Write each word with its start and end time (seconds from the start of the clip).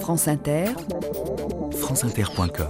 France 0.00 0.28
Inter, 0.28 0.66
franceinter.com 1.72 2.68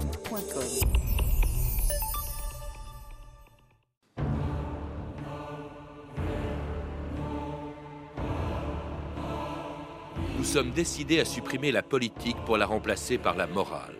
Nous 10.37 10.43
sommes 10.43 10.71
décidés 10.71 11.19
à 11.19 11.25
supprimer 11.25 11.71
la 11.71 11.83
politique 11.83 12.37
pour 12.45 12.57
la 12.57 12.65
remplacer 12.65 13.17
par 13.17 13.35
la 13.35 13.47
morale. 13.47 13.95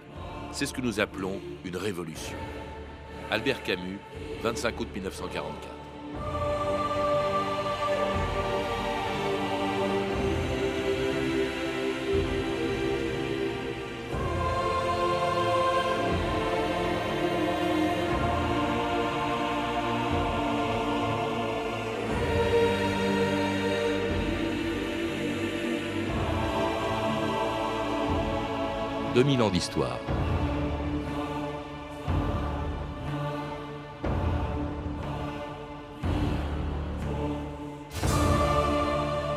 C'est 0.52 0.66
ce 0.66 0.74
que 0.74 0.82
nous 0.82 1.00
appelons 1.00 1.40
une 1.66 1.78
révolution. 1.78 2.38
Albert 3.30 3.64
Camus, 3.64 4.00
25 4.44 4.80
août 4.80 4.88
1944. 4.94 5.77
«2000 29.18 29.42
ans 29.42 29.50
d'histoire. 29.50 29.98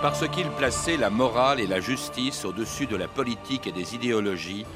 Parce 0.02 0.28
qu'il 0.28 0.50
plaçait 0.50 0.98
la 0.98 1.08
morale 1.08 1.60
et 1.60 1.66
la 1.66 1.80
justice 1.80 2.44
au-dessus 2.44 2.84
de 2.84 2.96
la 2.96 3.08
politique 3.08 3.66
et 3.66 3.72
des 3.72 3.94
idéologies, 3.94 4.66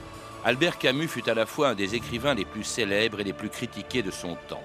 Albert 0.43 0.79
Camus 0.79 1.09
fut 1.09 1.29
à 1.29 1.35
la 1.35 1.45
fois 1.45 1.69
un 1.69 1.75
des 1.75 1.95
écrivains 1.95 2.33
les 2.33 2.47
plus 2.47 2.65
célèbres 2.65 3.21
et 3.21 3.25
les 3.25 3.35
plus 3.35 3.51
critiqués 3.51 4.03
de 4.03 4.11
son 4.11 4.39
temps. 4.49 4.65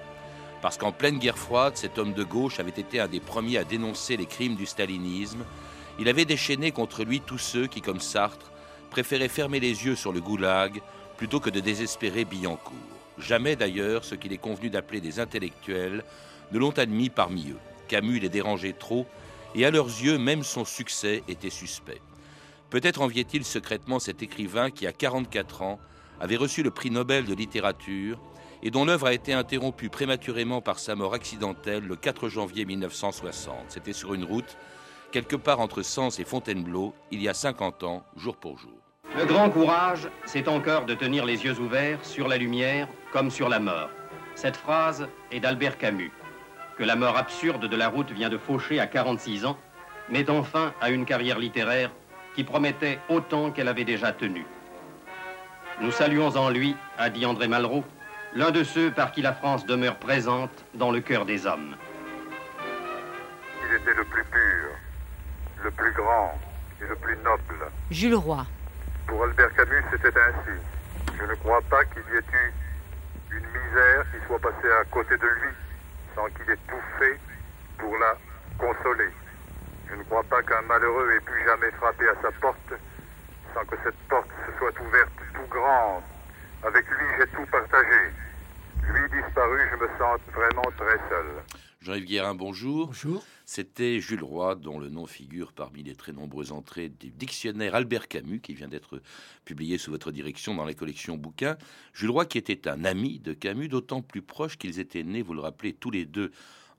Parce 0.62 0.78
qu'en 0.78 0.92
pleine 0.92 1.18
guerre 1.18 1.36
froide, 1.36 1.76
cet 1.76 1.98
homme 1.98 2.14
de 2.14 2.24
gauche 2.24 2.60
avait 2.60 2.70
été 2.70 2.98
un 2.98 3.08
des 3.08 3.20
premiers 3.20 3.58
à 3.58 3.64
dénoncer 3.64 4.16
les 4.16 4.24
crimes 4.24 4.56
du 4.56 4.64
stalinisme. 4.64 5.44
Il 5.98 6.08
avait 6.08 6.24
déchaîné 6.24 6.72
contre 6.72 7.04
lui 7.04 7.20
tous 7.20 7.36
ceux 7.36 7.66
qui, 7.66 7.82
comme 7.82 8.00
Sartre, 8.00 8.50
préféraient 8.90 9.28
fermer 9.28 9.60
les 9.60 9.86
yeux 9.86 9.96
sur 9.96 10.12
le 10.12 10.20
goulag 10.20 10.80
plutôt 11.16 11.40
que 11.40 11.50
de 11.50 11.60
désespérer 11.60 12.24
Billancourt. 12.24 12.74
Jamais 13.18 13.56
d'ailleurs 13.56 14.04
ce 14.04 14.14
qu'il 14.14 14.32
est 14.32 14.38
convenu 14.38 14.70
d'appeler 14.70 15.00
des 15.00 15.20
intellectuels 15.20 16.04
ne 16.52 16.58
l'ont 16.58 16.76
admis 16.78 17.10
parmi 17.10 17.50
eux. 17.50 17.58
Camus 17.88 18.18
les 18.18 18.28
dérangeait 18.28 18.72
trop 18.72 19.06
et 19.54 19.64
à 19.64 19.70
leurs 19.70 19.86
yeux 19.86 20.18
même 20.18 20.42
son 20.42 20.64
succès 20.64 21.22
était 21.28 21.50
suspect. 21.50 22.00
Peut-être 22.70 23.02
enviait-il 23.02 23.44
secrètement 23.44 23.98
cet 23.98 24.22
écrivain 24.22 24.70
qui, 24.70 24.86
à 24.86 24.92
44 24.92 25.62
ans, 25.62 25.80
avait 26.20 26.36
reçu 26.36 26.62
le 26.62 26.70
prix 26.70 26.90
Nobel 26.90 27.24
de 27.24 27.34
littérature 27.34 28.20
et 28.62 28.70
dont 28.70 28.84
l'œuvre 28.84 29.06
a 29.06 29.14
été 29.14 29.32
interrompue 29.32 29.88
prématurément 29.88 30.60
par 30.60 30.78
sa 30.78 30.94
mort 30.94 31.14
accidentelle 31.14 31.84
le 31.84 31.96
4 31.96 32.28
janvier 32.28 32.64
1960. 32.64 33.56
C'était 33.68 33.92
sur 33.92 34.14
une 34.14 34.24
route, 34.24 34.56
quelque 35.10 35.36
part 35.36 35.60
entre 35.60 35.82
Sens 35.82 36.18
et 36.18 36.24
Fontainebleau, 36.24 36.94
il 37.10 37.20
y 37.22 37.28
a 37.28 37.34
50 37.34 37.82
ans, 37.84 38.04
jour 38.16 38.36
pour 38.36 38.58
jour. 38.58 38.72
Le 39.16 39.24
grand 39.24 39.50
courage, 39.50 40.08
c'est 40.24 40.48
encore 40.48 40.86
de 40.86 40.94
tenir 40.94 41.24
les 41.24 41.44
yeux 41.44 41.58
ouverts 41.58 42.04
sur 42.04 42.28
la 42.28 42.36
lumière 42.36 42.86
comme 43.12 43.30
sur 43.30 43.48
la 43.48 43.58
mort. 43.58 43.90
Cette 44.36 44.56
phrase 44.56 45.08
est 45.32 45.40
d'Albert 45.40 45.78
Camus, 45.78 46.12
que 46.78 46.84
la 46.84 46.96
mort 46.96 47.16
absurde 47.16 47.66
de 47.66 47.76
la 47.76 47.88
route 47.88 48.10
vient 48.12 48.28
de 48.28 48.38
faucher 48.38 48.78
à 48.78 48.86
46 48.86 49.44
ans, 49.46 49.58
met 50.08 50.30
enfin 50.30 50.72
à 50.80 50.90
une 50.90 51.04
carrière 51.04 51.38
littéraire 51.38 51.90
qui 52.34 52.44
promettait 52.44 53.00
autant 53.08 53.50
qu'elle 53.50 53.68
avait 53.68 53.84
déjà 53.84 54.12
tenu. 54.12 54.46
Nous 55.80 55.90
saluons 55.90 56.36
en 56.36 56.50
lui, 56.50 56.76
a 56.98 57.10
dit 57.10 57.26
André 57.26 57.48
Malraux, 57.48 57.84
l'un 58.34 58.50
de 58.50 58.62
ceux 58.62 58.90
par 58.90 59.12
qui 59.12 59.22
la 59.22 59.32
France 59.32 59.66
demeure 59.66 59.96
présente 59.96 60.64
dans 60.74 60.92
le 60.92 61.00
cœur 61.00 61.26
des 61.26 61.46
hommes. 61.46 61.74
Il 63.68 63.76
était 63.76 63.94
le 63.94 64.04
plus 64.04 64.24
pur, 64.24 64.70
le 65.62 65.70
plus 65.70 65.92
grand 65.92 66.38
et 66.82 66.86
le 66.86 66.96
plus 66.96 67.16
noble. 67.18 67.70
Jules 67.90 68.14
Roy. 68.14 68.46
Pour 69.06 69.24
Albert 69.24 69.54
Camus, 69.54 69.84
c'était 69.90 70.18
ainsi. 70.18 70.60
Je 71.18 71.24
ne 71.24 71.34
crois 71.36 71.60
pas 71.68 71.84
qu'il 71.86 72.02
y 72.12 72.16
ait 72.16 72.20
eu 72.20 73.36
une 73.36 73.46
misère 73.46 74.04
qui 74.10 74.26
soit 74.26 74.38
passée 74.38 74.72
à 74.80 74.84
côté 74.84 75.16
de 75.16 75.26
lui 75.26 75.54
sans 76.14 76.26
qu'il 76.30 76.50
ait 76.50 76.58
tout 76.68 76.82
fait 76.98 77.18
pour 77.78 77.96
la 77.98 78.16
consoler. 78.58 79.10
Je 79.88 79.94
ne 79.94 80.02
crois 80.04 80.22
pas 80.24 80.42
qu'un 80.42 80.62
malheureux 80.62 81.12
ait 81.12 81.20
pu 81.20 81.44
jamais 81.44 81.70
frapper 81.72 82.08
à 82.08 82.14
sa 82.22 82.30
porte 82.40 82.72
sans 83.54 83.64
que 83.64 83.76
cette 83.84 83.98
porte 84.08 84.30
se 84.46 84.58
soit 84.58 84.80
ouverte 84.80 85.12
tout 85.34 85.48
grande. 85.50 86.02
Avec 86.62 86.86
lui, 86.88 87.06
j'ai 87.18 87.26
tout 87.28 87.46
partagé. 87.50 88.12
Lui 88.88 89.22
disparu, 89.22 89.60
je 89.70 89.76
me 89.76 89.88
sens 89.98 90.20
vraiment 90.32 90.70
très 90.76 90.98
seul. 91.08 91.69
Jean-Yves 91.82 92.04
Guérin, 92.04 92.34
bonjour. 92.34 92.88
Bonjour. 92.88 93.24
C'était 93.46 94.00
Jules 94.00 94.22
Roy, 94.22 94.54
dont 94.54 94.78
le 94.78 94.90
nom 94.90 95.06
figure 95.06 95.54
parmi 95.54 95.82
les 95.82 95.94
très 95.94 96.12
nombreuses 96.12 96.52
entrées 96.52 96.90
du 96.90 97.10
dictionnaire 97.10 97.74
Albert 97.74 98.06
Camus, 98.06 98.40
qui 98.40 98.52
vient 98.52 98.68
d'être 98.68 99.00
publié 99.46 99.78
sous 99.78 99.90
votre 99.90 100.12
direction 100.12 100.54
dans 100.54 100.66
la 100.66 100.74
collection 100.74 101.16
bouquins. 101.16 101.56
Jules 101.94 102.10
Roy, 102.10 102.26
qui 102.26 102.36
était 102.36 102.68
un 102.68 102.84
ami 102.84 103.18
de 103.18 103.32
Camus, 103.32 103.68
d'autant 103.68 104.02
plus 104.02 104.20
proche 104.20 104.58
qu'ils 104.58 104.78
étaient 104.78 105.04
nés, 105.04 105.22
vous 105.22 105.32
le 105.32 105.40
rappelez, 105.40 105.72
tous 105.72 105.90
les 105.90 106.04
deux 106.04 106.32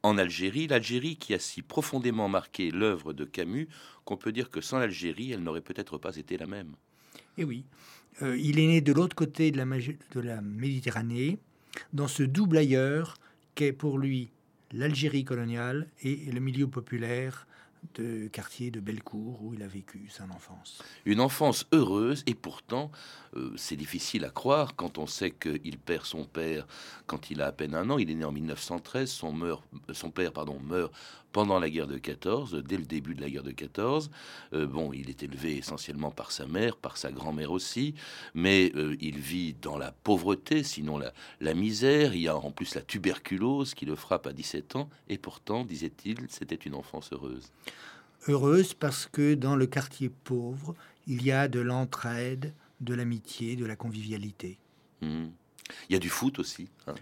en 0.03 0.19
Algérie. 0.19 0.67
L'Algérie 0.67 1.16
qui 1.16 1.34
a 1.34 1.40
si 1.40 1.63
profondément 1.63 2.29
marqué 2.29 2.69
l'œuvre 2.69 3.13
de 3.13 3.25
Camus 3.25 3.69
qu'on 4.06 4.17
peut 4.17 4.31
dire 4.31 4.51
que 4.51 4.61
sans 4.61 4.78
l'Algérie, 4.78 5.31
elle 5.31 5.41
n'aurait 5.41 5.61
peut-être 5.61 5.97
pas 5.97 6.16
été 6.16 6.38
la 6.38 6.45
même. 6.45 6.75
Et 7.40 7.44
oui, 7.44 7.66
euh, 8.22 8.38
il 8.38 8.59
est 8.59 8.67
né 8.67 8.81
de 8.81 8.94
l'autre 8.94 9.16
côté 9.16 9.50
de 9.50 9.57
la, 9.57 9.66
de 9.66 10.19
la 10.19 10.41
Méditerranée, 10.41 11.40
dans 11.91 12.07
ce 12.07 12.22
double 12.22 12.57
ailleurs 12.57 13.17
qu'est 13.56 13.73
pour 13.73 13.97
lui 13.97 14.29
l'Algérie 14.73 15.23
coloniale 15.23 15.87
et 16.01 16.15
le 16.31 16.39
milieu 16.39 16.67
populaire 16.67 17.47
de 17.95 18.27
quartier 18.27 18.71
de 18.71 18.79
Bellecour 18.79 19.43
où 19.43 19.53
il 19.53 19.63
a 19.63 19.67
vécu 19.67 20.07
son 20.09 20.29
enfance. 20.31 20.83
Une 21.05 21.19
enfance 21.19 21.65
heureuse 21.71 22.23
et 22.27 22.35
pourtant 22.35 22.91
euh, 23.35 23.53
c'est 23.57 23.75
difficile 23.75 24.23
à 24.23 24.29
croire 24.29 24.75
quand 24.75 24.97
on 24.97 25.07
sait 25.07 25.31
qu'il 25.31 25.77
perd 25.77 26.05
son 26.05 26.25
père 26.25 26.67
quand 27.07 27.31
il 27.31 27.41
a 27.41 27.47
à 27.47 27.51
peine 27.51 27.75
un 27.75 27.89
an. 27.89 27.97
Il 27.97 28.11
est 28.11 28.15
né 28.15 28.25
en 28.25 28.31
1913, 28.31 29.09
son, 29.09 29.33
meurt, 29.33 29.63
son 29.93 30.11
père 30.11 30.31
pardon, 30.31 30.59
meurt 30.59 30.93
pendant 31.31 31.59
la 31.59 31.69
guerre 31.69 31.87
de 31.87 31.97
14, 31.97 32.63
dès 32.63 32.77
le 32.77 32.85
début 32.85 33.15
de 33.15 33.21
la 33.21 33.29
guerre 33.29 33.43
de 33.43 33.51
14. 33.51 34.11
Euh, 34.53 34.67
bon, 34.67 34.91
il 34.93 35.09
est 35.09 35.23
élevé 35.23 35.57
essentiellement 35.57 36.11
par 36.11 36.31
sa 36.31 36.45
mère, 36.45 36.77
par 36.77 36.97
sa 36.97 37.11
grand-mère 37.11 37.51
aussi, 37.51 37.95
mais 38.33 38.71
euh, 38.75 38.95
il 38.99 39.17
vit 39.17 39.55
dans 39.61 39.77
la 39.77 39.91
pauvreté, 39.91 40.63
sinon 40.63 40.97
la, 40.97 41.13
la 41.39 41.53
misère. 41.53 42.13
Il 42.13 42.21
y 42.21 42.27
a 42.27 42.35
en 42.35 42.51
plus 42.51 42.75
la 42.75 42.81
tuberculose 42.81 43.73
qui 43.73 43.85
le 43.85 43.95
frappe 43.95 44.27
à 44.27 44.33
17 44.33 44.75
ans, 44.75 44.89
et 45.09 45.17
pourtant, 45.17 45.65
disait-il, 45.65 46.17
c'était 46.29 46.55
une 46.55 46.75
enfance 46.75 47.11
heureuse. 47.13 47.51
Heureuse 48.27 48.73
parce 48.73 49.07
que 49.07 49.33
dans 49.33 49.55
le 49.55 49.65
quartier 49.65 50.09
pauvre, 50.09 50.75
il 51.07 51.23
y 51.23 51.31
a 51.31 51.47
de 51.47 51.59
l'entraide, 51.59 52.53
de 52.79 52.93
l'amitié, 52.93 53.55
de 53.55 53.65
la 53.65 53.75
convivialité. 53.75 54.59
Mmh. 55.01 55.27
Il 55.89 55.93
y 55.93 55.95
a 55.95 55.99
du 55.99 56.09
foot 56.09 56.39
aussi. 56.39 56.69
Hein. 56.87 56.93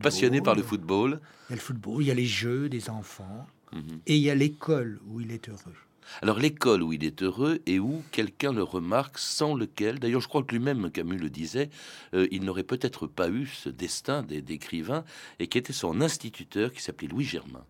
passionné 0.00 0.40
par 0.40 0.54
le 0.54 0.62
football. 0.62 1.20
Il 1.48 1.50
y 1.50 1.52
a 1.54 1.56
le 1.56 1.60
football, 1.60 2.02
il 2.02 2.06
y 2.06 2.10
a 2.10 2.14
les 2.14 2.26
jeux 2.26 2.68
des 2.68 2.90
enfants. 2.90 3.46
Mmh. 3.72 3.78
Et 4.06 4.16
il 4.16 4.22
y 4.22 4.30
a 4.30 4.34
l'école 4.34 5.00
où 5.06 5.20
il 5.20 5.32
est 5.32 5.48
heureux. 5.48 5.74
Alors 6.22 6.38
l'école 6.38 6.82
où 6.82 6.92
il 6.92 7.04
est 7.04 7.22
heureux 7.22 7.60
et 7.66 7.78
où 7.78 8.02
quelqu'un 8.10 8.52
le 8.52 8.62
remarque 8.62 9.18
sans 9.18 9.54
lequel, 9.54 9.98
d'ailleurs 9.98 10.20
je 10.20 10.28
crois 10.28 10.42
que 10.42 10.54
lui-même 10.54 10.90
Camus 10.90 11.18
le 11.18 11.30
disait, 11.30 11.70
euh, 12.14 12.26
il 12.30 12.44
n'aurait 12.44 12.64
peut-être 12.64 13.06
pas 13.06 13.28
eu 13.28 13.46
ce 13.46 13.68
destin 13.68 14.22
d'écrivain 14.22 15.04
et 15.38 15.46
qui 15.46 15.58
était 15.58 15.72
son 15.72 16.00
instituteur 16.00 16.72
qui 16.72 16.82
s'appelait 16.82 17.08
Louis 17.08 17.24
Germain. 17.24 17.64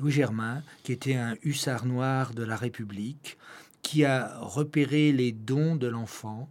Louis 0.00 0.12
Germain, 0.12 0.62
qui 0.82 0.92
était 0.92 1.14
un 1.14 1.36
hussard 1.42 1.86
noir 1.86 2.34
de 2.34 2.42
la 2.42 2.56
République, 2.56 3.38
qui 3.82 4.04
a 4.04 4.38
repéré 4.40 5.12
les 5.12 5.30
dons 5.30 5.76
de 5.76 5.86
l'enfant 5.86 6.50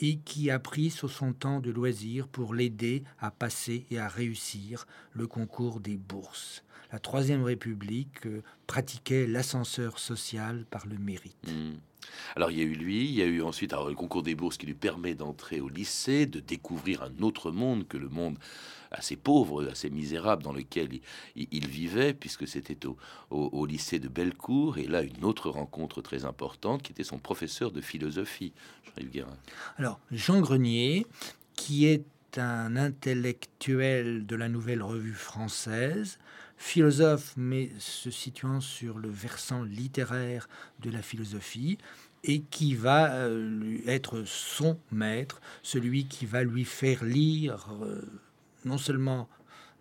et 0.00 0.16
qui 0.16 0.50
a 0.50 0.58
pris 0.58 0.90
sur 0.90 1.10
son 1.10 1.32
temps 1.32 1.60
de 1.60 1.70
loisir 1.70 2.26
pour 2.26 2.54
l'aider 2.54 3.04
à 3.20 3.30
passer 3.30 3.84
et 3.90 3.98
à 3.98 4.08
réussir 4.08 4.86
le 5.12 5.26
concours 5.26 5.78
des 5.78 5.98
bourses. 5.98 6.64
La 6.92 6.98
Troisième 6.98 7.44
République 7.44 8.26
euh, 8.26 8.42
pratiquait 8.66 9.26
l'ascenseur 9.26 9.98
social 9.98 10.64
par 10.70 10.86
le 10.86 10.98
mérite. 10.98 11.36
Mmh. 11.46 11.78
Alors 12.34 12.50
il 12.50 12.58
y 12.58 12.60
a 12.60 12.64
eu 12.64 12.74
lui, 12.74 13.04
il 13.04 13.14
y 13.14 13.22
a 13.22 13.26
eu 13.26 13.42
ensuite 13.42 13.72
alors, 13.72 13.88
le 13.88 13.94
concours 13.94 14.22
des 14.22 14.34
bourses 14.34 14.56
qui 14.56 14.66
lui 14.66 14.74
permet 14.74 15.14
d'entrer 15.14 15.60
au 15.60 15.68
lycée, 15.68 16.26
de 16.26 16.40
découvrir 16.40 17.02
un 17.02 17.22
autre 17.22 17.50
monde 17.50 17.86
que 17.86 17.96
le 17.96 18.08
monde 18.08 18.38
assez 18.90 19.16
pauvre, 19.16 19.68
assez 19.70 19.90
misérable 19.90 20.42
dans 20.42 20.52
lequel 20.52 20.88
il, 21.36 21.48
il 21.52 21.68
vivait, 21.68 22.12
puisque 22.12 22.48
c'était 22.48 22.86
au, 22.86 22.96
au, 23.30 23.48
au, 23.52 23.66
lycée 23.66 24.00
de 24.00 24.08
Bellecour. 24.08 24.78
Et 24.78 24.86
là, 24.86 25.02
une 25.02 25.24
autre 25.24 25.48
rencontre 25.50 26.02
très 26.02 26.24
importante 26.24 26.82
qui 26.82 26.92
était 26.92 27.04
son 27.04 27.18
professeur 27.18 27.70
de 27.70 27.80
philosophie, 27.80 28.52
Jean-Yves 28.84 29.10
Guérin. 29.10 29.36
Alors 29.78 30.00
Jean 30.10 30.40
Grenier, 30.40 31.06
qui 31.54 31.86
est 31.86 32.04
un 32.36 32.76
intellectuel 32.76 34.26
de 34.26 34.36
la 34.36 34.48
nouvelle 34.48 34.82
revue 34.82 35.14
française, 35.14 36.18
philosophe, 36.60 37.32
mais 37.38 37.70
se 37.78 38.10
situant 38.10 38.60
sur 38.60 38.98
le 38.98 39.08
versant 39.08 39.62
littéraire 39.62 40.46
de 40.80 40.90
la 40.90 41.00
philosophie, 41.00 41.78
et 42.22 42.42
qui 42.42 42.74
va 42.74 43.28
être 43.86 44.24
son 44.26 44.78
maître, 44.92 45.40
celui 45.62 46.04
qui 46.04 46.26
va 46.26 46.44
lui 46.44 46.66
faire 46.66 47.02
lire 47.02 47.68
non 48.66 48.76
seulement 48.76 49.26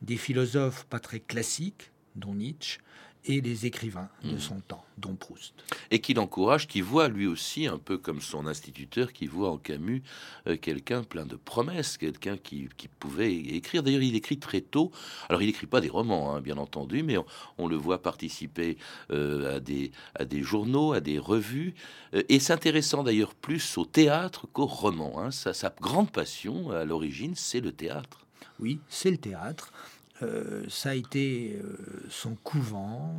des 0.01 0.15
philosophes 0.15 0.85
pas 0.85 1.01
très 1.01 1.19
classiques, 1.19 1.91
dont 2.15 2.33
Nietzsche, 2.33 2.79
et 3.25 3.41
les 3.41 3.65
écrivains 3.65 4.09
de 4.23 4.35
Mmh. 4.35 4.39
son 4.39 4.59
temps, 4.61 4.85
dont 4.97 5.15
Proust. 5.15 5.53
et 5.91 5.99
qui 5.99 6.13
l'encourage, 6.13 6.67
qui 6.67 6.81
voit 6.81 7.09
lui 7.09 7.27
aussi, 7.27 7.67
un 7.67 7.77
peu 7.77 7.97
comme 7.97 8.21
son 8.21 8.47
instituteur, 8.47 9.11
qui 9.13 9.27
voit 9.27 9.51
en 9.51 9.57
Camus 9.57 10.03
euh, 10.47 10.55
quelqu'un 10.57 11.03
plein 11.03 11.25
de 11.25 11.35
promesses, 11.35 11.97
quelqu'un 11.97 12.37
qui, 12.37 12.69
qui 12.77 12.87
pouvait 12.87 13.33
écrire. 13.35 13.83
D'ailleurs, 13.83 14.01
il 14.01 14.15
écrit 14.15 14.39
très 14.39 14.61
tôt. 14.61 14.91
Alors, 15.27 15.41
il 15.41 15.47
n'écrit 15.47 15.67
pas 15.67 15.81
des 15.81 15.89
romans, 15.89 16.33
hein, 16.33 16.41
bien 16.41 16.57
entendu, 16.57 17.03
mais 17.03 17.17
on, 17.17 17.25
on 17.57 17.67
le 17.67 17.75
voit 17.75 18.01
participer 18.01 18.77
euh, 19.11 19.57
à, 19.57 19.59
des, 19.59 19.91
à 20.15 20.25
des 20.25 20.41
journaux, 20.41 20.93
à 20.93 21.01
des 21.01 21.19
revues, 21.19 21.73
euh, 22.13 22.23
et 22.29 22.39
s'intéressant 22.39 23.03
d'ailleurs 23.03 23.35
plus 23.35 23.77
au 23.77 23.85
théâtre 23.85 24.47
qu'au 24.53 24.65
roman. 24.65 25.19
hein. 25.19 25.31
Sa, 25.31 25.53
sa 25.53 25.73
grande 25.81 26.11
passion, 26.11 26.71
à 26.71 26.85
l'origine, 26.85 27.33
c'est 27.35 27.59
le 27.61 27.71
théâtre. 27.73 28.25
Oui, 28.59 28.79
c'est 28.89 29.11
le 29.11 29.17
théâtre. 29.17 29.71
Euh, 30.21 30.63
ça 30.67 30.89
a 30.89 30.93
été 30.95 31.59
euh, 31.63 31.77
son 32.09 32.35
couvent, 32.35 33.15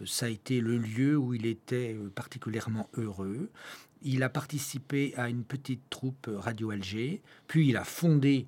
euh, 0.00 0.06
ça 0.06 0.26
a 0.26 0.28
été 0.28 0.60
le 0.60 0.76
lieu 0.76 1.16
où 1.16 1.34
il 1.34 1.46
était 1.46 1.96
particulièrement 2.14 2.88
heureux. 2.96 3.50
Il 4.02 4.22
a 4.22 4.28
participé 4.28 5.14
à 5.16 5.28
une 5.28 5.44
petite 5.44 5.88
troupe 5.88 6.28
Radio 6.32 6.70
Alger, 6.70 7.22
puis 7.46 7.68
il 7.68 7.76
a 7.76 7.84
fondé 7.84 8.46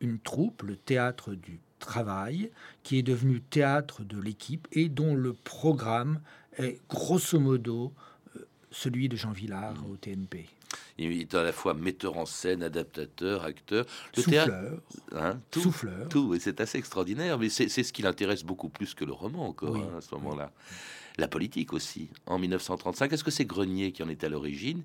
une 0.00 0.18
troupe, 0.18 0.62
le 0.62 0.76
Théâtre 0.76 1.34
du 1.34 1.60
Travail, 1.78 2.50
qui 2.82 2.98
est 2.98 3.02
devenu 3.02 3.42
Théâtre 3.42 4.02
de 4.04 4.18
l'équipe 4.18 4.66
et 4.72 4.88
dont 4.88 5.14
le 5.14 5.34
programme 5.34 6.20
est 6.56 6.80
grosso 6.88 7.38
modo 7.38 7.92
celui 8.70 9.08
de 9.08 9.16
Jean 9.16 9.32
Villard 9.32 9.76
au 9.88 9.96
TNP. 9.96 10.46
Il 10.98 11.20
est 11.20 11.34
à 11.34 11.42
la 11.42 11.52
fois 11.52 11.74
metteur 11.74 12.16
en 12.16 12.26
scène, 12.26 12.62
adaptateur, 12.62 13.44
acteur. 13.44 13.84
Le 14.16 14.22
théâtre, 14.22 14.52
Souffleur, 14.52 15.22
hein, 15.24 15.40
tout, 15.50 15.60
souffleur. 15.60 16.08
Tout, 16.08 16.34
et 16.34 16.40
c'est 16.40 16.60
assez 16.60 16.78
extraordinaire, 16.78 17.38
mais 17.38 17.48
c'est 17.48 17.68
ce 17.68 17.92
qui 17.92 18.02
l'intéresse 18.02 18.44
beaucoup 18.44 18.68
plus 18.68 18.94
que 18.94 19.04
le 19.04 19.12
roman 19.12 19.48
encore 19.48 19.72
Oui, 19.72 19.80
hein, 19.80 19.98
à 19.98 20.00
ce 20.00 20.14
moment-là. 20.14 20.52
La 21.18 21.28
politique 21.28 21.72
aussi. 21.72 22.10
En 22.26 22.38
1935, 22.38 23.12
est-ce 23.12 23.24
que 23.24 23.30
c'est 23.30 23.44
Grenier 23.44 23.92
qui 23.92 24.02
en 24.02 24.08
est 24.08 24.24
à 24.24 24.28
l'origine? 24.28 24.82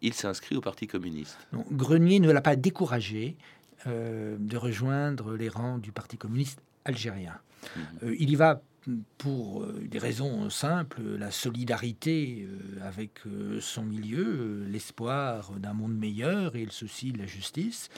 Il 0.00 0.14
s'inscrit 0.14 0.56
au 0.56 0.60
Parti 0.60 0.86
communiste. 0.86 1.38
Non, 1.52 1.64
Grenier 1.70 2.18
ne 2.18 2.30
l'a 2.30 2.40
pas 2.40 2.56
découragé 2.56 3.36
euh, 3.86 4.36
de 4.38 4.56
rejoindre 4.56 5.34
les 5.34 5.48
rangs 5.48 5.78
du 5.78 5.92
Parti 5.92 6.16
communiste 6.16 6.60
algérien. 6.84 7.38
Mhm. 7.76 7.82
Euh, 8.04 8.16
il 8.18 8.30
y 8.30 8.34
va 8.34 8.62
pour 9.18 9.62
euh, 9.62 9.86
des 9.88 9.98
raisons 9.98 10.50
simples, 10.50 11.02
la 11.18 11.30
solidarité 11.30 12.46
euh, 12.46 12.86
avec 12.86 13.26
euh, 13.26 13.60
son 13.60 13.84
milieu, 13.84 14.64
l'espoir 14.68 15.52
d'un 15.58 15.72
monde 15.72 15.96
meilleur 15.96 16.56
et 16.56 16.64
le 16.64 16.70
souci 16.70 17.12
de 17.12 17.18
la 17.18 17.26
justice. 17.26 17.88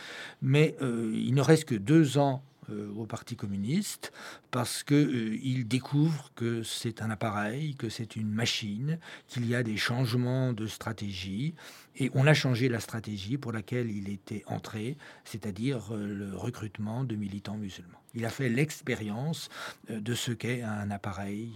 Mais 0.42 0.76
il 0.80 1.34
ne 1.34 1.40
reste 1.40 1.66
que 1.66 1.74
deux 1.74 2.18
ans 2.18 2.42
euh, 2.70 2.92
au 2.96 3.06
Parti 3.06 3.36
communiste 3.36 4.12
parce 4.50 4.82
que 4.82 4.94
euh, 4.94 5.38
il 5.42 5.66
découvre 5.66 6.30
que 6.34 6.62
c'est 6.62 7.02
un 7.02 7.10
appareil, 7.10 7.74
que 7.74 7.88
c'est 7.88 8.16
une 8.16 8.30
machine, 8.30 8.98
qu'il 9.28 9.46
y 9.46 9.54
a 9.54 9.62
des 9.62 9.76
changements 9.76 10.52
de 10.52 10.66
stratégie 10.66 11.54
et 11.96 12.10
on 12.14 12.26
a 12.26 12.34
changé 12.34 12.68
la 12.68 12.80
stratégie 12.80 13.38
pour 13.38 13.52
laquelle 13.52 13.90
il 13.90 14.08
était 14.08 14.42
entré, 14.46 14.96
c'est-à-dire 15.24 15.94
euh, 15.94 16.06
le 16.06 16.36
recrutement 16.36 17.04
de 17.04 17.14
militants 17.14 17.56
musulmans. 17.56 18.00
Il 18.14 18.24
a 18.24 18.30
fait 18.30 18.48
l'expérience 18.48 19.48
euh, 19.90 20.00
de 20.00 20.14
ce 20.14 20.32
qu'est 20.32 20.62
un 20.62 20.90
appareil 20.90 21.52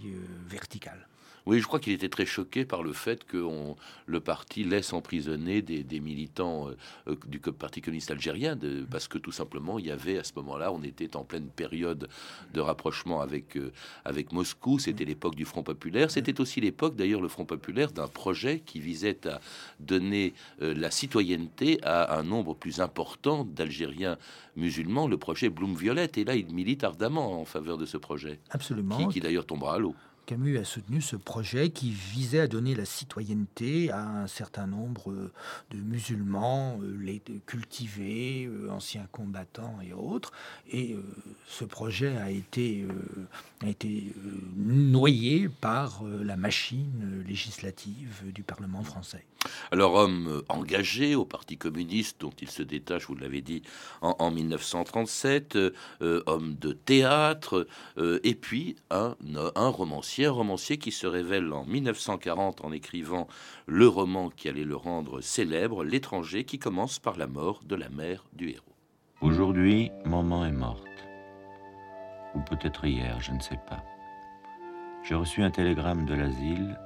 vertical. 0.47 1.08
Oui, 1.49 1.59
je 1.59 1.65
crois 1.65 1.79
qu'il 1.79 1.93
était 1.93 2.09
très 2.09 2.27
choqué 2.27 2.63
par 2.63 2.83
le 2.83 2.93
fait 2.93 3.23
que 3.23 3.37
on- 3.37 3.75
le 4.05 4.19
parti 4.19 4.63
laisse 4.63 4.93
emprisonner 4.93 5.63
des, 5.63 5.83
des 5.83 5.99
militants 5.99 6.69
euh, 6.69 6.75
euh, 7.07 7.15
du 7.25 7.39
Parti 7.39 7.81
communiste 7.81 8.11
algérien, 8.11 8.55
de- 8.55 8.85
parce 8.91 9.07
que 9.07 9.17
tout 9.17 9.31
simplement, 9.31 9.79
il 9.79 9.87
y 9.87 9.91
avait 9.91 10.19
à 10.19 10.23
ce 10.23 10.33
moment-là, 10.35 10.71
on 10.71 10.83
était 10.83 11.15
en 11.15 11.23
pleine 11.23 11.47
période 11.49 12.07
de 12.53 12.59
rapprochement 12.61 13.21
avec, 13.21 13.57
euh, 13.57 13.71
avec 14.05 14.31
Moscou, 14.31 14.77
c'était 14.77 15.05
l'époque 15.05 15.33
du 15.33 15.45
Front 15.45 15.63
populaire, 15.63 16.11
c'était 16.11 16.39
aussi 16.39 16.61
l'époque, 16.61 16.95
d'ailleurs, 16.95 17.19
le 17.21 17.27
Front 17.29 17.45
populaire, 17.45 17.91
d'un 17.91 18.07
projet 18.07 18.59
qui 18.59 18.79
visait 18.79 19.27
à 19.27 19.41
donner 19.79 20.33
euh, 20.61 20.75
la 20.75 20.91
citoyenneté 20.91 21.79
à 21.83 22.15
un 22.19 22.21
nombre 22.23 22.53
plus 22.53 22.79
important 22.79 23.43
d'Algériens 23.43 24.19
musulmans, 24.55 25.07
le 25.07 25.17
projet 25.17 25.49
Bloom-Violette, 25.49 26.19
et 26.19 26.25
là, 26.25 26.35
il 26.35 26.53
milite 26.53 26.83
ardemment 26.83 27.41
en 27.41 27.45
faveur 27.45 27.79
de 27.79 27.87
ce 27.87 27.97
projet, 27.97 28.39
Absolument. 28.51 28.97
qui, 28.97 29.07
qui 29.15 29.19
d'ailleurs 29.19 29.47
tombera 29.47 29.75
à 29.75 29.79
l'eau. 29.79 29.95
Camus 30.29 30.59
a 30.59 30.63
soutenu 30.63 31.01
ce 31.01 31.15
projet 31.15 31.71
qui 31.71 31.89
visait 31.89 32.41
à 32.41 32.47
donner 32.47 32.75
la 32.75 32.85
citoyenneté 32.85 33.89
à 33.89 34.07
un 34.07 34.27
certain 34.27 34.67
nombre 34.67 35.09
euh, 35.09 35.31
de 35.71 35.77
musulmans, 35.77 36.79
euh, 36.83 36.95
les 37.01 37.19
cultivés, 37.47 38.45
euh, 38.45 38.69
anciens 38.69 39.07
combattants 39.11 39.79
et 39.81 39.91
autres. 39.91 40.31
Et 40.71 40.95
ce 41.47 41.65
projet 41.65 42.15
a 42.17 42.29
été, 42.29 42.85
noyé 44.55 45.49
par 45.49 46.03
la 46.03 46.37
machine 46.37 47.23
législative 47.27 48.31
du 48.31 48.43
Parlement 48.43 48.83
français. 48.83 49.25
Alors, 49.71 49.95
homme 49.95 50.27
euh, 50.27 50.41
engagé 50.49 51.15
au 51.15 51.25
Parti 51.25 51.57
communiste, 51.57 52.21
dont 52.21 52.33
il 52.41 52.49
se 52.49 52.63
détache, 52.63 53.07
vous 53.07 53.15
l'avez 53.15 53.41
dit, 53.41 53.61
en, 54.01 54.15
en 54.19 54.31
1937, 54.31 55.55
euh, 55.55 55.71
euh, 56.01 56.23
homme 56.25 56.55
de 56.55 56.73
théâtre, 56.73 57.67
et 58.23 58.35
puis 58.35 58.75
un, 58.89 59.15
un 59.55 59.67
romancier, 59.67 60.25
un 60.25 60.31
romancier 60.31 60.77
qui 60.77 60.91
se 60.91 61.07
révèle 61.07 61.51
en 61.53 61.65
1940 61.65 62.63
en 62.63 62.71
écrivant 62.71 63.27
le 63.65 63.87
roman 63.87 64.29
qui 64.29 64.49
allait 64.49 64.63
le 64.63 64.75
rendre 64.75 65.21
célèbre, 65.21 65.83
L'étranger, 65.83 66.43
qui 66.43 66.59
commence 66.59 66.99
par 66.99 67.17
la 67.17 67.27
mort 67.27 67.61
de 67.65 67.75
la 67.75 67.89
mère 67.89 68.25
du 68.33 68.49
héros. 68.49 68.75
Aujourd'hui, 69.21 69.91
maman 70.05 70.45
est 70.45 70.51
morte. 70.51 70.85
Ou 72.35 72.39
peut-être 72.41 72.85
hier, 72.85 73.19
je 73.21 73.31
ne 73.31 73.39
sais 73.39 73.59
pas. 73.67 73.83
J'ai 75.03 75.15
reçu 75.15 75.43
un 75.43 75.51
télégramme 75.51 76.05
de 76.05 76.13
l'asile. 76.13 76.77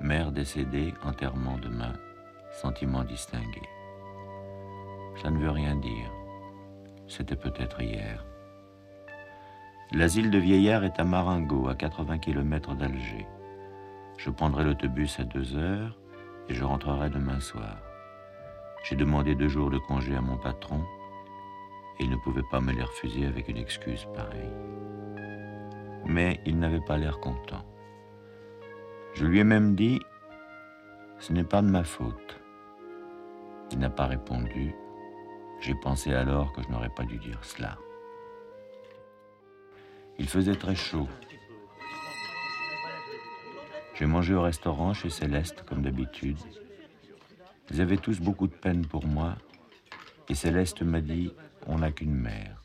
Mère 0.00 0.30
décédée, 0.30 0.92
enterrement 1.04 1.58
demain. 1.58 1.94
Sentiment 2.52 3.02
distingué. 3.02 3.62
Ça 5.22 5.30
ne 5.30 5.38
veut 5.38 5.50
rien 5.50 5.76
dire. 5.76 6.10
C'était 7.08 7.36
peut-être 7.36 7.80
hier. 7.80 8.24
L'asile 9.92 10.30
de 10.30 10.38
vieillards 10.38 10.84
est 10.84 11.00
à 11.00 11.04
Marengo, 11.04 11.68
à 11.68 11.74
80 11.74 12.18
km 12.18 12.74
d'Alger. 12.74 13.26
Je 14.18 14.30
prendrai 14.30 14.64
l'autobus 14.64 15.18
à 15.18 15.24
deux 15.24 15.56
heures 15.56 15.96
et 16.48 16.54
je 16.54 16.64
rentrerai 16.64 17.08
demain 17.08 17.40
soir. 17.40 17.78
J'ai 18.84 18.96
demandé 18.96 19.34
deux 19.34 19.48
jours 19.48 19.70
de 19.70 19.78
congé 19.78 20.14
à 20.14 20.20
mon 20.20 20.36
patron 20.36 20.82
et 21.98 22.04
il 22.04 22.10
ne 22.10 22.16
pouvait 22.16 22.42
pas 22.50 22.60
me 22.60 22.72
les 22.72 22.82
refuser 22.82 23.26
avec 23.26 23.48
une 23.48 23.56
excuse 23.56 24.06
pareille. 24.14 24.52
Mais 26.04 26.40
il 26.44 26.58
n'avait 26.58 26.80
pas 26.80 26.98
l'air 26.98 27.18
content. 27.18 27.64
Je 29.16 29.24
lui 29.24 29.38
ai 29.38 29.44
même 29.44 29.74
dit, 29.74 29.98
ce 31.20 31.32
n'est 31.32 31.42
pas 31.42 31.62
de 31.62 31.68
ma 31.68 31.84
faute. 31.84 32.36
Il 33.72 33.78
n'a 33.78 33.88
pas 33.88 34.04
répondu. 34.04 34.74
J'ai 35.62 35.74
pensé 35.74 36.12
alors 36.12 36.52
que 36.52 36.62
je 36.62 36.68
n'aurais 36.68 36.90
pas 36.90 37.04
dû 37.04 37.16
dire 37.16 37.42
cela. 37.42 37.78
Il 40.18 40.28
faisait 40.28 40.54
très 40.54 40.74
chaud. 40.74 41.08
J'ai 43.94 44.04
mangé 44.04 44.34
au 44.34 44.42
restaurant 44.42 44.92
chez 44.92 45.08
Céleste 45.08 45.62
comme 45.66 45.80
d'habitude. 45.80 46.36
Ils 47.70 47.80
avaient 47.80 47.96
tous 47.96 48.20
beaucoup 48.20 48.48
de 48.48 48.54
peine 48.54 48.84
pour 48.84 49.06
moi 49.06 49.36
et 50.28 50.34
Céleste 50.34 50.82
m'a 50.82 51.00
dit 51.00 51.32
On 51.66 51.78
n'a 51.78 51.90
qu'une 51.90 52.14
mère. 52.14 52.62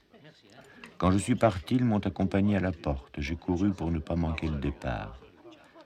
Quand 0.97 1.11
je 1.11 1.17
suis 1.17 1.35
parti, 1.35 1.75
ils 1.75 1.85
m'ont 1.85 2.05
accompagné 2.05 2.57
à 2.57 2.59
la 2.59 2.73
porte. 2.73 3.15
J'ai 3.19 3.37
couru 3.37 3.71
pour 3.71 3.89
ne 3.89 3.99
pas 3.99 4.17
manquer 4.17 4.49
le 4.49 4.57
départ. 4.57 5.17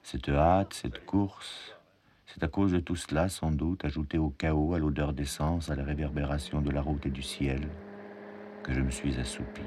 Cette 0.05 0.29
hâte, 0.29 0.75
cette 0.75 1.03
course, 1.03 1.75
c'est 2.27 2.43
à 2.43 2.47
cause 2.47 2.73
de 2.73 2.79
tout 2.79 2.95
cela, 2.95 3.27
sans 3.27 3.49
doute, 3.49 3.85
ajouté 3.85 4.19
au 4.19 4.29
chaos, 4.29 4.75
à 4.75 4.77
l'odeur 4.77 5.13
d'essence, 5.13 5.71
à 5.71 5.75
la 5.75 5.83
réverbération 5.83 6.61
de 6.61 6.69
la 6.69 6.83
route 6.83 7.07
et 7.07 7.09
du 7.09 7.23
ciel, 7.23 7.67
que 8.61 8.71
je 8.71 8.81
me 8.81 8.91
suis 8.91 9.19
assoupi. 9.19 9.63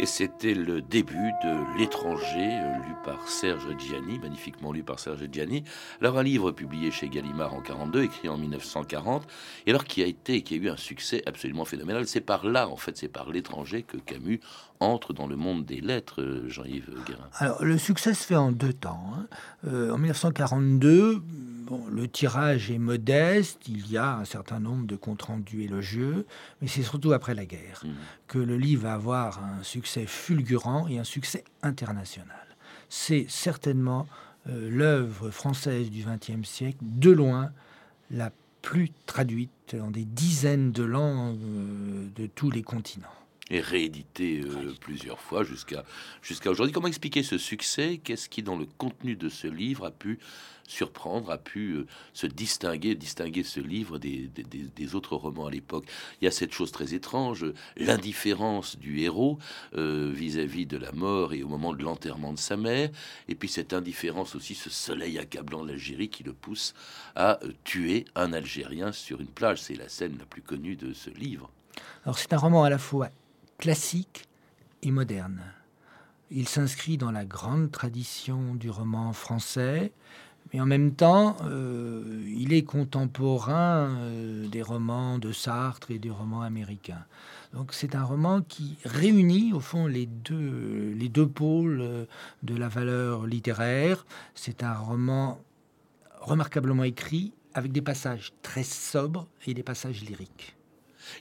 Et 0.00 0.06
c'était 0.06 0.54
le 0.54 0.80
début 0.80 1.32
de 1.42 1.78
L'étranger, 1.78 2.50
euh, 2.62 2.76
lu 2.86 2.94
par 3.04 3.26
Serge 3.28 3.66
Gianni, 3.78 4.18
magnifiquement 4.20 4.70
lu 4.72 4.84
par 4.84 5.00
Serge 5.00 5.26
Gianni. 5.32 5.64
Alors 6.00 6.18
un 6.18 6.22
livre 6.22 6.52
publié 6.52 6.90
chez 6.92 7.08
Gallimard 7.08 7.52
en 7.54 7.60
42, 7.60 8.04
écrit 8.04 8.28
en 8.28 8.38
1940, 8.38 9.26
et 9.66 9.70
alors 9.70 9.84
qui 9.84 10.02
a 10.02 10.06
été, 10.06 10.42
qui 10.42 10.54
a 10.54 10.56
eu 10.58 10.68
un 10.68 10.76
succès 10.76 11.22
absolument 11.26 11.64
phénoménal. 11.64 12.06
C'est 12.06 12.20
par 12.20 12.46
là, 12.46 12.68
en 12.68 12.76
fait, 12.76 12.96
c'est 12.96 13.08
par 13.08 13.30
L'étranger 13.30 13.82
que 13.82 13.96
Camus 13.96 14.40
entre 14.80 15.12
dans 15.12 15.26
le 15.26 15.34
monde 15.34 15.64
des 15.64 15.80
lettres, 15.80 16.22
euh, 16.22 16.48
Jean-Yves 16.48 16.94
Guérin. 17.04 17.28
Alors, 17.38 17.64
le 17.64 17.76
succès 17.78 18.14
se 18.14 18.24
fait 18.24 18.36
en 18.36 18.52
deux 18.52 18.72
temps. 18.72 19.12
hein. 19.16 19.26
Euh, 19.66 19.90
en 19.92 19.98
1942, 19.98 21.20
bon, 21.66 21.84
le 21.90 22.06
tirage 22.06 22.70
est 22.70 22.78
modeste, 22.78 23.60
il 23.66 23.90
y 23.90 23.96
a 23.96 24.18
un 24.18 24.24
certain 24.24 24.60
nombre 24.60 24.86
de 24.86 24.94
comptes 24.94 25.22
rendus 25.22 25.62
élogieux, 25.64 26.26
mais 26.62 26.68
c'est 26.68 26.82
surtout 26.84 27.12
après 27.12 27.34
la 27.34 27.44
guerre 27.44 27.82
Mhm. 27.84 27.94
Que 28.28 28.38
le 28.38 28.56
livre 28.56 28.82
va 28.84 28.94
avoir 28.94 29.42
un 29.42 29.62
succès 29.62 30.06
fulgurant 30.06 30.86
et 30.86 30.98
un 30.98 31.04
succès 31.04 31.44
international. 31.62 32.36
c'est 32.88 33.26
certainement 33.28 34.06
euh, 34.48 34.70
l'œuvre 34.70 35.30
française 35.30 35.90
du 35.90 36.04
XXe 36.04 36.48
siècle, 36.48 36.78
de 36.80 37.10
loin, 37.10 37.50
la 38.10 38.30
plus 38.62 38.90
traduite 39.06 39.76
dans 39.76 39.90
des 39.90 40.04
dizaines 40.04 40.72
de 40.72 40.84
langues 40.84 41.38
euh, 41.42 42.08
de 42.16 42.26
tous 42.26 42.50
les 42.50 42.62
continents. 42.62 43.17
Et 43.50 43.60
réédité 43.60 44.42
plusieurs 44.80 45.20
fois 45.20 45.42
jusqu'à 45.42 45.84
jusqu'à 46.22 46.50
aujourd'hui. 46.50 46.72
Comment 46.72 46.88
expliquer 46.88 47.22
ce 47.22 47.38
succès? 47.38 47.98
Qu'est-ce 48.02 48.28
qui, 48.28 48.42
dans 48.42 48.56
le 48.56 48.66
contenu 48.66 49.16
de 49.16 49.28
ce 49.28 49.46
livre, 49.46 49.86
a 49.86 49.90
pu 49.90 50.18
surprendre, 50.68 51.30
a 51.30 51.38
pu 51.38 51.72
euh, 51.72 51.86
se 52.12 52.26
distinguer, 52.26 52.94
distinguer 52.94 53.42
ce 53.42 53.58
livre 53.58 53.98
des, 53.98 54.94
autres 54.94 55.16
romans 55.16 55.46
à 55.46 55.50
l'époque? 55.50 55.86
Il 56.20 56.26
y 56.26 56.28
a 56.28 56.30
cette 56.30 56.52
chose 56.52 56.70
très 56.70 56.94
étrange, 56.94 57.46
l'indifférence 57.76 58.78
du 58.78 59.00
héros 59.00 59.38
euh, 59.76 60.12
vis-à-vis 60.14 60.66
de 60.66 60.76
la 60.76 60.92
mort 60.92 61.32
et 61.32 61.42
au 61.42 61.48
moment 61.48 61.72
de 61.72 61.82
l'enterrement 61.82 62.32
de 62.32 62.38
sa 62.38 62.56
mère, 62.56 62.90
et 63.28 63.34
puis 63.34 63.48
cette 63.48 63.72
indifférence 63.72 64.36
aussi, 64.36 64.54
ce 64.54 64.70
soleil 64.70 65.18
accablant 65.18 65.64
l'Algérie 65.64 66.10
qui 66.10 66.22
le 66.22 66.32
pousse 66.32 66.74
à 67.16 67.42
euh, 67.42 67.52
tuer 67.64 68.04
un 68.14 68.32
Algérien 68.32 68.92
sur 68.92 69.20
une 69.20 69.26
plage. 69.26 69.62
C'est 69.62 69.74
la 69.74 69.88
scène 69.88 70.16
la 70.18 70.26
plus 70.26 70.42
connue 70.42 70.76
de 70.76 70.92
ce 70.92 71.10
livre. 71.10 71.50
Alors 72.04 72.18
c'est 72.18 72.32
un 72.32 72.38
roman 72.38 72.64
à 72.64 72.70
la 72.70 72.78
fois 72.78 73.08
classique 73.58 74.28
et 74.82 74.90
moderne. 74.92 75.42
Il 76.30 76.48
s'inscrit 76.48 76.96
dans 76.96 77.10
la 77.10 77.24
grande 77.24 77.70
tradition 77.72 78.54
du 78.54 78.70
roman 78.70 79.12
français, 79.12 79.92
mais 80.52 80.60
en 80.60 80.66
même 80.66 80.94
temps, 80.94 81.36
euh, 81.44 82.22
il 82.36 82.52
est 82.52 82.62
contemporain 82.62 83.90
euh, 83.98 84.46
des 84.48 84.62
romans 84.62 85.18
de 85.18 85.32
Sartre 85.32 85.90
et 85.90 85.98
des 85.98 86.10
romans 86.10 86.42
américains. 86.42 87.04
Donc 87.52 87.72
c'est 87.72 87.94
un 87.94 88.04
roman 88.04 88.42
qui 88.42 88.76
réunit 88.84 89.52
au 89.52 89.60
fond 89.60 89.86
les 89.86 90.06
deux, 90.06 90.94
les 90.96 91.08
deux 91.08 91.28
pôles 91.28 91.80
euh, 91.80 92.04
de 92.42 92.54
la 92.54 92.68
valeur 92.68 93.26
littéraire. 93.26 94.06
C'est 94.34 94.62
un 94.62 94.74
roman 94.74 95.40
remarquablement 96.20 96.84
écrit 96.84 97.32
avec 97.54 97.72
des 97.72 97.82
passages 97.82 98.32
très 98.42 98.62
sobres 98.62 99.26
et 99.46 99.54
des 99.54 99.62
passages 99.62 100.02
lyriques. 100.02 100.57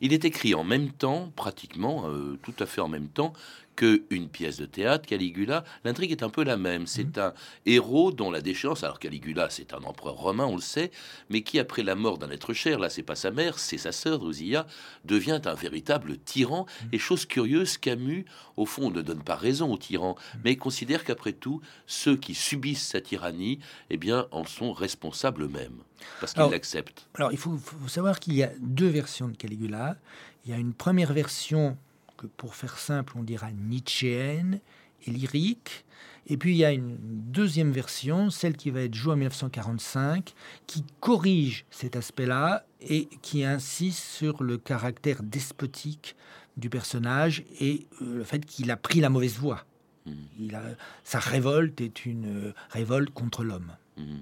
Il 0.02 0.14
est 0.14 0.26
écrit 0.26 0.54
en 0.54 0.64
même 0.64 0.90
temps, 0.92 1.32
pratiquement, 1.36 2.06
tout 2.44 2.54
à 2.60 2.66
fait 2.66 2.82
en 2.82 2.88
même 2.88 3.08
temps, 3.08 3.34
qu'une 3.78 4.28
pièce 4.28 4.58
de 4.58 4.66
théâtre, 4.66 5.06
Caligula, 5.06 5.64
l'intrigue 5.86 6.12
est 6.12 6.24
un 6.24 6.30
peu 6.30 6.44
la 6.44 6.58
même. 6.58 6.88
C'est 6.88 7.16
mhm. 7.16 7.24
un 7.24 7.34
héros 7.66 8.12
dont 8.12 8.32
la 8.32 8.42
déchéance, 8.42 8.84
alors 8.84 9.00
Caligula, 9.00 9.50
c'est 9.50 9.74
un 9.74 9.84
empereur 9.84 10.16
romain, 10.16 10.46
on 10.46 10.56
le 10.56 10.62
sait, 10.62 10.92
mais 11.30 11.44
qui, 11.44 11.60
après 11.60 11.84
la 11.84 11.96
mort 11.96 12.18
d'un 12.18 12.32
être 12.32 12.54
cher, 12.54 12.80
là, 12.80 12.90
c'est 12.90 13.04
pas 13.04 13.16
sa 13.16 13.32
mère, 13.32 13.60
c'est 13.60 13.78
sa 13.78 13.92
sœur, 13.92 14.20
Drusilla, 14.20 14.66
devient 15.06 15.40
un 15.46 15.54
véritable 15.54 16.18
tyran. 16.18 16.66
Mhm. 16.66 16.90
Et 16.94 16.98
chose 16.98 17.26
curieuse, 17.26 17.78
Camus, 17.78 18.26
au 18.58 18.66
fond, 18.66 18.90
ne 18.90 19.02
donne 19.02 19.24
pas 19.24 19.36
raison 19.36 19.72
au 19.72 19.78
tyran, 19.78 20.16
mhm. 20.34 20.42
mais 20.44 20.56
considère 20.56 21.04
qu'après 21.04 21.34
tout, 21.34 21.62
ceux 21.86 22.18
qui 22.18 22.34
subissent 22.34 22.88
sa 22.88 23.00
tyrannie, 23.00 23.60
eh 23.92 23.98
bien, 23.98 24.28
en 24.32 24.44
sont 24.44 24.74
responsables 24.74 25.44
eux-mêmes, 25.44 25.78
parce 26.20 26.34
qu'ils 26.34 26.50
l'acceptent. 26.50 27.08
Alors, 27.14 27.32
il 27.32 27.38
faut, 27.38 27.56
faut 27.58 27.88
savoir 27.88 28.20
qu'il 28.20 28.34
y 28.34 28.44
a 28.44 28.50
deux 28.60 28.90
versions 28.90 29.28
de 29.28 29.38
Caligula. 29.38 29.98
Il 30.46 30.52
y 30.52 30.54
a 30.56 30.58
une 30.58 30.74
première 30.74 31.14
version 31.14 31.78
que 32.18 32.28
pour 32.28 32.56
faire 32.56 32.78
simple, 32.78 33.14
on 33.16 33.24
dira 33.24 33.52
nietzschéenne 33.52 34.60
et 35.06 35.12
lyrique. 35.12 35.86
Et 36.28 36.38
puis 36.38 36.52
il 36.52 36.58
y 36.58 36.66
a 36.66 36.72
une 36.72 36.98
deuxième 37.00 37.72
version, 37.72 38.30
celle 38.30 38.58
qui 38.58 38.70
va 38.70 38.82
être 38.82 38.96
jouée 38.96 39.14
en 39.14 39.18
1945, 39.18 40.34
qui 40.66 40.84
corrige 41.00 41.66
cet 41.70 41.96
aspect-là 41.96 42.66
et 42.82 43.08
qui 43.22 43.46
insiste 43.46 44.04
sur 44.04 44.44
le 44.44 44.58
caractère 44.58 45.24
despotique 45.24 46.16
du 46.58 46.70
personnage 46.70 47.44
et 47.60 47.88
euh, 48.02 48.18
le 48.18 48.24
fait 48.24 48.46
qu'il 48.46 48.72
a 48.72 48.78
pris 48.78 49.00
la 49.00 49.10
mauvaise 49.10 49.38
voie. 49.38 49.66
Mmh. 50.06 50.12
Il 50.40 50.56
a, 50.56 50.64
sa 51.04 51.20
révolte 51.20 51.80
est 51.80 52.06
une 52.06 52.54
révolte 52.72 53.12
contre 53.12 53.44
l'homme. 53.44 53.72
Mmh. 53.98 54.18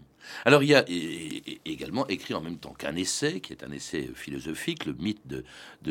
Alors 0.46 0.64
il 0.64 0.70
y 0.70 0.76
a 0.76 0.86
également 1.66 2.08
écrit 2.08 2.34
en 2.34 2.42
même 2.42 2.58
temps 2.58 2.74
qu'un 2.74 2.96
essai, 2.96 3.40
qui 3.40 3.54
est 3.54 3.64
un 3.64 3.72
essai 3.72 4.10
philosophique, 4.14 4.86
le 4.86 4.94
mythe 4.94 5.22
de, 5.28 5.44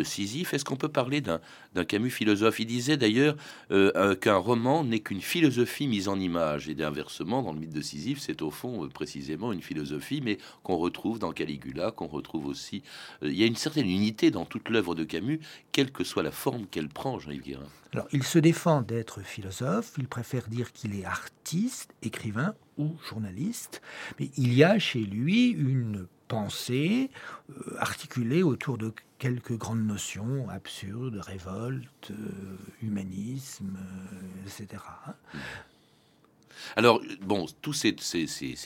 Sisyphe. 0.02 0.54
Est-ce 0.54 0.64
qu'on 0.64 0.76
peut 0.76 0.88
parler 0.88 1.20
d'un 1.20 1.40
Camus 1.86 2.10
philosophe? 2.10 2.60
Il 2.60 2.66
disait 2.66 2.96
d'ailleurs 2.96 3.36
euh, 3.70 3.90
euh, 3.96 4.14
qu'un 4.14 4.36
roman 4.36 4.84
n'est 4.84 5.00
qu'une 5.00 5.20
philosophie 5.20 5.86
mise 5.86 6.08
en 6.08 6.18
image. 6.18 6.68
Et 6.68 6.74
d'inversement, 6.74 7.42
dans 7.42 7.52
le 7.52 7.60
mythe 7.60 7.72
de 7.72 7.80
Sisyphe, 7.80 8.20
c'est 8.20 8.42
au 8.42 8.50
fond 8.50 8.84
euh, 8.84 8.88
précisément 8.88 9.52
une 9.52 9.62
philosophie, 9.62 10.20
mais 10.22 10.38
qu'on 10.62 10.76
retrouve 10.76 11.18
dans 11.18 11.32
Caligula, 11.32 11.90
qu'on 11.90 12.06
retrouve 12.06 12.46
aussi... 12.46 12.82
il 13.22 13.34
y 13.34 13.42
a 13.42 13.46
une 13.46 13.56
certaine 13.56 13.88
unité 13.88 14.30
dans 14.30 14.44
toute 14.44 14.68
l'œuvre 14.68 14.94
de 14.94 15.04
Camus, 15.04 15.40
quelle 15.72 15.90
que 15.90 16.04
soit 16.04 16.22
la 16.22 16.30
forme 16.30 16.66
qu'elle 16.66 16.88
prend, 16.88 17.18
Jean-Yves 17.18 17.42
Guérin. 17.42 17.68
Alors, 17.94 18.08
il 18.12 18.24
se 18.24 18.40
défend 18.40 18.82
d'être 18.82 19.20
philosophe, 19.20 19.92
il 19.98 20.08
préfère 20.08 20.48
dire 20.48 20.72
qu'il 20.72 20.98
est 20.98 21.04
artiste, 21.04 21.94
écrivain 22.02 22.54
ou 22.76 22.96
journaliste, 23.08 23.80
mais 24.18 24.23
il 24.36 24.54
y 24.54 24.64
a 24.64 24.78
chez 24.78 25.00
lui 25.00 25.50
une 25.50 26.06
pensée 26.28 27.10
euh, 27.50 27.76
articulée 27.78 28.42
autour 28.42 28.78
de 28.78 28.92
quelques 29.18 29.56
grandes 29.56 29.86
notions 29.86 30.48
absurdes, 30.48 31.16
révolte, 31.16 32.10
euh, 32.10 32.56
humanisme, 32.82 33.76
euh, 33.78 34.46
etc. 34.46 34.82
Alors, 36.76 37.00
bon, 37.20 37.46
tous 37.62 37.72
ces, 37.72 37.94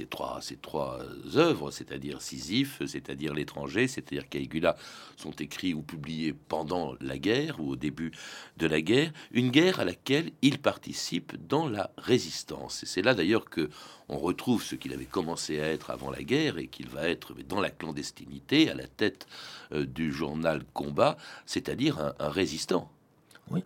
trois, 0.09 0.41
ces 0.41 0.57
trois 0.57 1.01
œuvres, 1.37 1.71
c'est-à-dire 1.71 2.23
Sisyphe, 2.23 2.83
c'est-à-dire 2.87 3.35
L'étranger, 3.35 3.89
c'est-à-dire 3.89 4.29
Caligula, 4.29 4.77
sont 5.17 5.33
écrits 5.33 5.75
ou 5.75 5.83
publiés 5.83 6.35
pendant 6.49 6.95
la 7.01 7.19
guerre 7.19 7.61
ou 7.61 7.71
au 7.71 7.77
début 7.77 8.13
de 8.57 8.67
la 8.67 8.81
guerre, 8.81 9.13
une 9.33 9.51
guerre 9.51 9.81
à 9.81 9.85
laquelle 9.85 10.31
il 10.43 10.59
participe 10.59 11.35
dans 11.49 11.69
la 11.69 11.91
résistance. 11.99 12.83
Et 12.83 12.87
c'est 12.87 13.03
là 13.03 13.15
d'ailleurs 13.15 13.45
que 13.45 13.69
on 14.09 14.19
retrouve 14.19 14.63
ce 14.63 14.75
qu'il 14.75 14.95
avait 14.95 15.05
commencé 15.05 15.61
à 15.61 15.67
être 15.67 15.91
avant 15.91 16.11
la 16.11 16.23
guerre 16.23 16.57
et 16.57 16.69
qu'il 16.69 16.89
va 16.89 17.09
être 17.09 17.35
dans 17.47 17.61
la 17.61 17.71
clandestinité, 17.71 18.71
à 18.71 18.75
la 18.75 18.87
tête 18.87 19.27
euh, 19.73 19.85
du 19.85 20.13
journal 20.13 20.65
Combat, 20.73 21.19
c'est-à-dire 21.45 22.15
un 22.19 22.29
résistant. 22.31 22.91
Oui, 23.51 23.63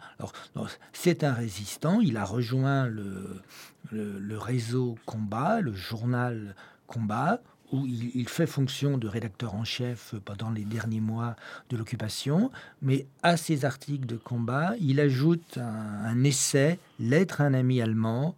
c'est 0.92 1.24
un 1.24 1.32
résistant. 1.32 2.00
Il 2.00 2.16
a 2.16 2.24
rejoint 2.24 2.86
le, 2.86 4.38
réseau 4.38 4.96
Combat, 5.06 5.60
le 5.60 5.74
journal 5.74 6.54
Combat, 6.86 7.40
où 7.72 7.86
il, 7.86 8.28
fait 8.28 8.46
fonction 8.46 8.98
de 8.98 9.08
rédacteur 9.08 9.54
en 9.54 9.64
chef 9.64 10.14
pendant 10.26 10.50
les 10.50 10.64
derniers 10.64 11.00
mois 11.00 11.36
de 11.70 11.78
l'occupation. 11.78 12.50
Mais 12.82 13.06
à 13.22 13.38
ses 13.38 13.64
articles 13.64 14.04
de 14.04 14.16
combat, 14.16 14.74
il 14.78 15.00
ajoute 15.00 15.56
un, 15.56 16.04
un 16.04 16.22
essai, 16.22 16.78
Lettre 17.00 17.40
à 17.40 17.44
un 17.44 17.54
ami 17.54 17.80
allemand, 17.80 18.36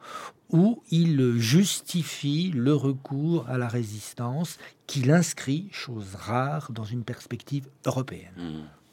où 0.51 0.81
il 0.93 1.39
justifie 1.39 2.53
le 2.55 2.75
recours 2.75 3.49
à 3.49 3.59
la 3.59 3.67
résistance 3.67 4.59
qu'il 4.87 5.11
inscrit, 5.11 5.69
chose 5.73 6.15
rare, 6.15 6.71
dans 6.71 6.85
une 6.85 7.03
perspective 7.03 7.67
européenne. 7.85 8.35
Mmh. 8.37 8.84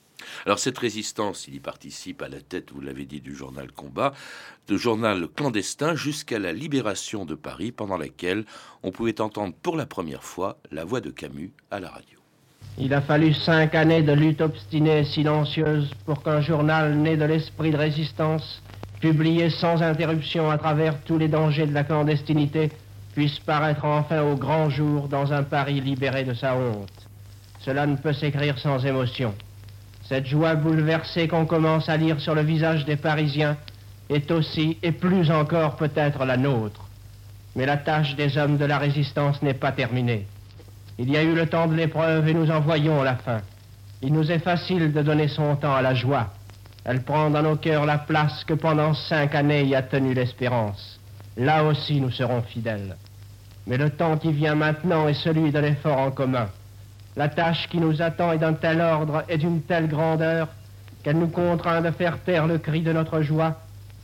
Alors 0.45 0.59
cette 0.59 0.77
résistance, 0.77 1.47
il 1.47 1.55
y 1.55 1.59
participe 1.59 2.21
à 2.21 2.29
la 2.29 2.41
tête, 2.41 2.71
vous 2.71 2.81
l'avez 2.81 3.05
dit, 3.05 3.21
du 3.21 3.35
journal 3.35 3.71
Combat, 3.71 4.13
de 4.67 4.77
journal 4.77 5.27
clandestin 5.35 5.95
jusqu'à 5.95 6.39
la 6.39 6.53
libération 6.53 7.25
de 7.25 7.35
Paris, 7.35 7.71
pendant 7.71 7.97
laquelle 7.97 8.45
on 8.83 8.91
pouvait 8.91 9.21
entendre 9.21 9.53
pour 9.61 9.75
la 9.75 9.85
première 9.85 10.23
fois 10.23 10.57
la 10.71 10.85
voix 10.85 11.01
de 11.01 11.09
Camus 11.09 11.51
à 11.71 11.79
la 11.79 11.89
radio. 11.89 12.19
Il 12.77 12.93
a 12.93 13.01
fallu 13.01 13.33
cinq 13.33 13.75
années 13.75 14.01
de 14.01 14.13
lutte 14.13 14.41
obstinée 14.41 14.99
et 14.99 15.05
silencieuse 15.05 15.91
pour 16.05 16.23
qu'un 16.23 16.41
journal 16.41 16.95
né 16.95 17.17
de 17.17 17.25
l'esprit 17.25 17.71
de 17.71 17.77
résistance, 17.77 18.61
publié 19.01 19.49
sans 19.49 19.81
interruption 19.81 20.49
à 20.49 20.57
travers 20.57 21.01
tous 21.03 21.17
les 21.17 21.27
dangers 21.27 21.67
de 21.67 21.73
la 21.73 21.83
clandestinité, 21.83 22.71
puisse 23.13 23.39
paraître 23.39 23.83
enfin 23.83 24.21
au 24.21 24.35
grand 24.35 24.69
jour 24.69 25.07
dans 25.09 25.33
un 25.33 25.43
Paris 25.43 25.81
libéré 25.81 26.23
de 26.23 26.33
sa 26.33 26.55
honte. 26.55 26.89
Cela 27.59 27.85
ne 27.85 27.97
peut 27.97 28.13
s'écrire 28.13 28.57
sans 28.57 28.85
émotion. 28.85 29.33
Cette 30.11 30.27
joie 30.27 30.55
bouleversée 30.55 31.29
qu'on 31.29 31.45
commence 31.45 31.87
à 31.87 31.95
lire 31.95 32.19
sur 32.19 32.35
le 32.35 32.41
visage 32.41 32.83
des 32.83 32.97
Parisiens 32.97 33.55
est 34.09 34.29
aussi, 34.29 34.77
et 34.83 34.91
plus 34.91 35.31
encore 35.31 35.77
peut-être, 35.77 36.25
la 36.25 36.35
nôtre. 36.35 36.89
Mais 37.55 37.65
la 37.65 37.77
tâche 37.77 38.17
des 38.17 38.37
hommes 38.37 38.57
de 38.57 38.65
la 38.65 38.77
résistance 38.77 39.41
n'est 39.41 39.53
pas 39.53 39.71
terminée. 39.71 40.27
Il 40.99 41.09
y 41.09 41.15
a 41.15 41.23
eu 41.23 41.33
le 41.33 41.47
temps 41.47 41.67
de 41.67 41.75
l'épreuve 41.75 42.27
et 42.27 42.33
nous 42.33 42.51
en 42.51 42.59
voyons 42.59 43.01
la 43.03 43.15
fin. 43.15 43.39
Il 44.01 44.11
nous 44.11 44.29
est 44.29 44.39
facile 44.39 44.91
de 44.91 45.01
donner 45.01 45.29
son 45.29 45.55
temps 45.55 45.75
à 45.75 45.81
la 45.81 45.93
joie. 45.93 46.27
Elle 46.83 47.03
prend 47.03 47.29
dans 47.29 47.43
nos 47.43 47.55
cœurs 47.55 47.85
la 47.85 47.99
place 47.99 48.43
que 48.43 48.53
pendant 48.53 48.93
cinq 48.93 49.33
années 49.33 49.63
y 49.63 49.75
a 49.75 49.81
tenu 49.81 50.13
l'espérance. 50.13 50.99
Là 51.37 51.63
aussi 51.63 52.01
nous 52.01 52.11
serons 52.11 52.41
fidèles. 52.41 52.97
Mais 53.65 53.77
le 53.77 53.91
temps 53.91 54.17
qui 54.17 54.33
vient 54.33 54.55
maintenant 54.55 55.07
est 55.07 55.13
celui 55.13 55.51
de 55.51 55.59
l'effort 55.59 55.99
en 55.99 56.11
commun. 56.11 56.49
La 57.17 57.27
tâche 57.27 57.67
qui 57.69 57.77
nous 57.77 58.01
attend 58.01 58.31
est 58.31 58.37
d'un 58.37 58.53
tel 58.53 58.79
ordre 58.79 59.23
et 59.27 59.37
d'une 59.37 59.61
telle 59.61 59.87
grandeur 59.87 60.47
qu'elle 61.03 61.17
nous 61.17 61.27
contraint 61.27 61.81
de 61.81 61.91
faire 61.91 62.19
taire 62.19 62.47
le 62.47 62.57
cri 62.57 62.81
de 62.81 62.93
notre 62.93 63.21
joie 63.21 63.59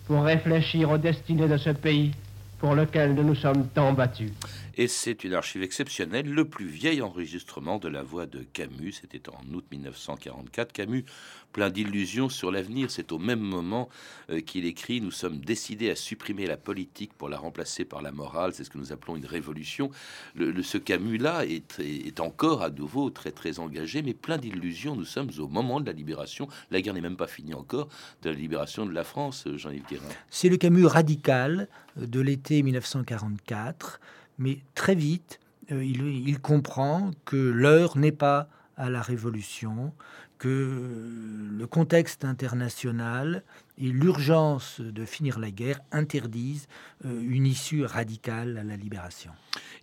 pour 0.08 0.24
réfléchir 0.24 0.92
aux 0.92 0.98
destinées 0.98 1.48
de 1.48 1.58
ce 1.58 1.70
pays 1.70 2.12
pour 2.60 2.76
lequel 2.76 3.14
nous 3.14 3.24
nous 3.24 3.36
sommes 3.36 3.68
tant 3.68 3.94
battus. 3.94 4.32
Et 4.80 4.88
c'est 4.88 5.24
une 5.24 5.34
archive 5.34 5.64
exceptionnelle, 5.64 6.32
le 6.32 6.46
plus 6.46 6.68
vieil 6.68 7.02
enregistrement 7.02 7.80
de 7.80 7.88
la 7.88 8.04
voix 8.04 8.28
de 8.28 8.44
Camus. 8.44 8.92
C'était 9.02 9.28
en 9.28 9.42
août 9.52 9.66
1944. 9.72 10.72
Camus, 10.72 11.04
plein 11.52 11.72
d'illusions 11.72 12.30
sur 12.30 12.52
l'avenir, 12.52 12.92
c'est 12.92 13.12
au 13.12 13.18
même 13.18 13.40
moment 13.40 13.90
euh, 14.30 14.40
qu'il 14.40 14.66
écrit 14.66 15.02
Nous 15.02 15.10
sommes 15.10 15.40
décidés 15.40 15.90
à 15.90 15.96
supprimer 15.96 16.46
la 16.46 16.58
politique 16.58 17.14
pour 17.14 17.28
la 17.28 17.40
remplacer 17.40 17.86
par 17.86 18.04
la 18.04 18.12
morale. 18.12 18.54
C'est 18.54 18.64
ce 18.64 18.70
que 18.70 18.78
nous 18.78 18.94
appelons 18.94 19.16
une 19.16 19.26
révolution. 19.26 19.90
Le, 20.36 20.62
ce 20.62 20.78
Camus-là 20.78 21.48
est, 21.48 21.80
est, 21.80 22.20
encore 22.20 22.62
à 22.62 22.70
nouveau 22.70 23.10
très 23.10 23.32
très 23.32 23.58
engagé, 23.58 24.04
mais 24.04 24.14
plein 24.14 24.38
d'illusions. 24.38 24.96
Nous 24.96 25.06
sommes 25.06 25.32
au 25.40 25.48
moment 25.48 25.80
de 25.80 25.88
la 25.88 25.94
libération. 25.94 26.48
La 26.70 26.84
guerre 26.84 26.94
n'est 26.94 27.02
même 27.02 27.18
pas 27.18 27.26
finie 27.26 27.56
encore 27.56 27.90
de 28.22 28.30
la 28.30 28.36
libération 28.36 28.86
de 28.86 28.94
la 28.94 29.04
France, 29.04 29.48
Jean-Yves 29.56 29.88
Guérin. 29.90 30.06
C'est 30.30 30.50
le 30.50 30.58
Camus 30.58 30.86
radical 30.86 31.68
de 31.96 32.22
l'été 32.22 32.62
1944 32.62 34.00
mais 34.38 34.60
très 34.76 34.96
vite, 34.96 35.40
euh, 35.72 35.84
il, 35.84 36.40
comprend 36.40 37.12
que 37.26 37.36
l'heure 37.36 37.98
n'est 37.98 38.12
pas 38.12 38.48
à 38.78 38.90
la 38.90 39.02
révolution, 39.02 39.94
que 40.38 41.50
le 41.58 41.68
contexte 41.68 42.24
international 42.24 43.44
et 43.78 43.90
l'urgence 43.90 44.80
de 44.82 45.06
finir 45.06 45.40
la 45.40 45.52
guerre 45.52 45.80
interdisent 45.92 46.68
euh, 47.06 47.22
une 47.22 47.46
issue 47.46 47.86
radicale 47.86 48.58
à 48.58 48.64
la 48.64 48.76
libération. 48.76 49.32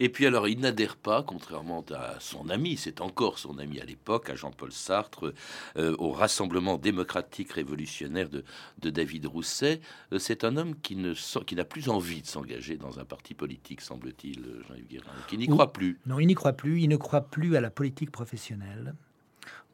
Et 0.00 0.08
puis 0.08 0.26
alors, 0.26 0.48
il 0.48 0.60
n'adhère 0.60 0.96
pas, 0.96 1.22
contrairement 1.22 1.84
à 1.92 2.18
son 2.20 2.48
ami, 2.48 2.76
c'est 2.76 3.00
encore 3.00 3.38
son 3.38 3.58
ami 3.58 3.80
à 3.80 3.84
l'époque, 3.84 4.30
à 4.30 4.34
Jean-Paul 4.34 4.72
Sartre, 4.72 5.32
euh, 5.76 5.94
au 5.98 6.10
Rassemblement 6.10 6.76
démocratique 6.78 7.52
révolutionnaire 7.52 8.28
de, 8.28 8.44
David 8.90 9.26
Rousset. 9.26 9.80
Euh, 10.12 10.18
c'est 10.18 10.44
un 10.44 10.56
homme 10.56 10.74
qui 10.80 10.96
ne 10.96 11.14
qui 11.44 11.54
n'a 11.54 11.64
plus 11.64 11.88
envie 11.88 12.22
de 12.22 12.26
s'engager 12.26 12.76
dans 12.76 12.98
un 12.98 13.04
parti 13.04 13.34
politique, 13.34 13.80
semble-t-il, 13.80 14.44
Jean-Yves 14.68 14.88
Guérin, 14.88 15.12
qui 15.28 15.38
n'y 15.38 15.46
croit 15.46 15.72
plus. 15.72 15.98
Non, 16.06 16.18
il 16.18 16.26
n'y 16.26 16.34
croit 16.34 16.52
plus. 16.52 16.80
Il 16.80 16.88
ne 16.88 16.96
croit 16.96 17.22
plus 17.22 17.56
à 17.56 17.60
la 17.60 17.70
politique 17.70 18.10
professionnelle, 18.10 18.94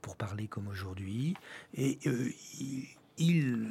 pour 0.01 0.17
parler 0.17 0.47
comme 0.47 0.69
aujourd'hui. 0.69 1.35
Et 1.75 1.99
euh, 2.07 2.31
il 3.19 3.71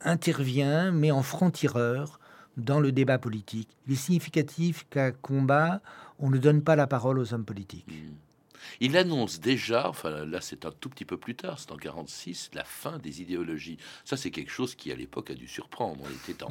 intervient, 0.00 0.92
mais 0.92 1.10
en 1.10 1.22
franc-tireur, 1.22 2.20
dans 2.56 2.80
le 2.80 2.92
débat 2.92 3.18
politique. 3.18 3.70
Il 3.86 3.94
est 3.94 3.96
significatif 3.96 4.86
qu'à 4.90 5.10
combat, 5.10 5.80
on 6.18 6.30
ne 6.30 6.38
donne 6.38 6.62
pas 6.62 6.76
la 6.76 6.86
parole 6.86 7.18
aux 7.18 7.34
hommes 7.34 7.44
politiques. 7.44 7.86
Mmh. 7.88 8.31
Il 8.80 8.96
annonce 8.96 9.40
déjà, 9.40 9.88
enfin 9.88 10.24
là 10.24 10.40
c'est 10.40 10.64
un 10.64 10.72
tout 10.72 10.88
petit 10.88 11.04
peu 11.04 11.16
plus 11.16 11.34
tard, 11.34 11.58
c'est 11.58 11.72
en 11.72 11.76
46, 11.76 12.50
la 12.54 12.64
fin 12.64 12.98
des 12.98 13.22
idéologies. 13.22 13.78
Ça 14.04 14.16
c'est 14.16 14.30
quelque 14.30 14.50
chose 14.50 14.74
qui 14.74 14.92
à 14.92 14.96
l'époque 14.96 15.30
a 15.30 15.34
dû 15.34 15.48
surprendre. 15.48 16.02
On 16.04 16.30
était 16.30 16.44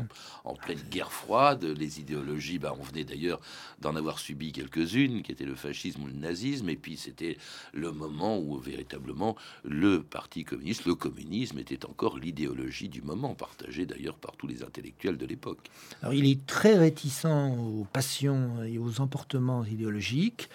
en, 0.44 0.56
pleine 0.56 0.82
guerre 0.90 1.12
froide, 1.12 1.64
les 1.64 2.00
idéologies, 2.00 2.60
bah, 2.60 2.76
on 2.78 2.84
venait 2.84 3.04
d'ailleurs 3.04 3.40
d'en 3.80 3.96
avoir 3.96 4.20
subi 4.20 4.52
quelques-unes, 4.52 5.24
qui 5.24 5.32
étaient 5.32 5.46
le 5.46 5.56
fascisme 5.56 6.04
ou 6.04 6.08
le 6.08 6.14
nazisme, 6.14 6.70
et 6.70 6.76
puis 6.76 6.98
c'était 6.98 7.38
le 7.74 7.92
moment 7.92 8.38
où 8.40 8.58
véritablement 8.58 9.36
le 9.64 10.04
Parti 10.04 10.44
communiste, 10.44 10.86
le 10.86 10.96
communisme 10.96 11.58
était 11.60 11.86
encore 11.86 12.18
l'idéologie 12.18 12.90
du 12.90 13.02
moment, 13.02 13.34
partagée 13.34 13.86
d'ailleurs 13.86 14.18
par 14.18 14.36
tous 14.36 14.48
les 14.48 14.64
intellectuels 14.64 15.18
de 15.18 15.26
l'époque. 15.26 15.70
Alors 16.02 16.14
il 16.14 16.30
est 16.30 16.46
très 16.46 16.78
réticent 16.78 17.26
aux 17.26 17.88
passions 17.92 18.64
et 18.64 18.78
aux 18.78 19.00
emportements 19.00 19.64
idéologiques, 19.66 20.50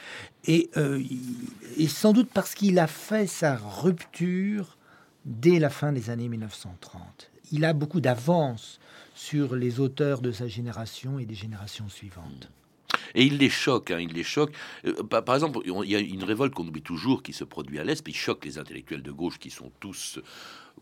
et, 0.46 0.70
euh, 0.76 1.02
et 1.76 1.88
sans 1.88 2.12
doute 2.12 2.28
parce 2.32 2.54
qu'il 2.54 2.78
a 2.78 2.86
fait 2.86 3.26
sa 3.26 3.56
rupture 3.56 4.76
dès 5.24 5.58
la 5.58 5.70
fin 5.70 5.92
des 5.92 6.10
années 6.10 6.28
1930. 6.28 7.30
Il 7.52 7.64
a 7.64 7.72
beaucoup 7.72 8.00
d'avance 8.00 8.78
sur 9.14 9.56
les 9.56 9.80
auteurs 9.80 10.20
de 10.20 10.30
sa 10.30 10.46
génération 10.46 11.18
et 11.18 11.26
des 11.26 11.34
générations 11.34 11.88
suivantes. 11.88 12.50
Et 13.14 13.24
il 13.24 13.38
les 13.38 13.50
choque, 13.50 13.90
hein, 13.90 13.98
il 13.98 14.12
les 14.12 14.22
choque. 14.22 14.52
Euh, 14.84 15.02
par 15.02 15.34
exemple, 15.34 15.60
il 15.64 15.90
y 15.90 15.96
a 15.96 16.00
une 16.00 16.24
révolte 16.24 16.54
qu'on 16.54 16.66
oublie 16.66 16.82
toujours 16.82 17.22
qui 17.22 17.32
se 17.32 17.44
produit 17.44 17.78
à 17.78 17.84
l'Est, 17.84 18.02
puis 18.02 18.12
il 18.12 18.16
choque 18.16 18.44
les 18.44 18.58
intellectuels 18.58 19.02
de 19.02 19.10
gauche 19.10 19.38
qui 19.38 19.50
sont 19.50 19.70
tous 19.80 20.20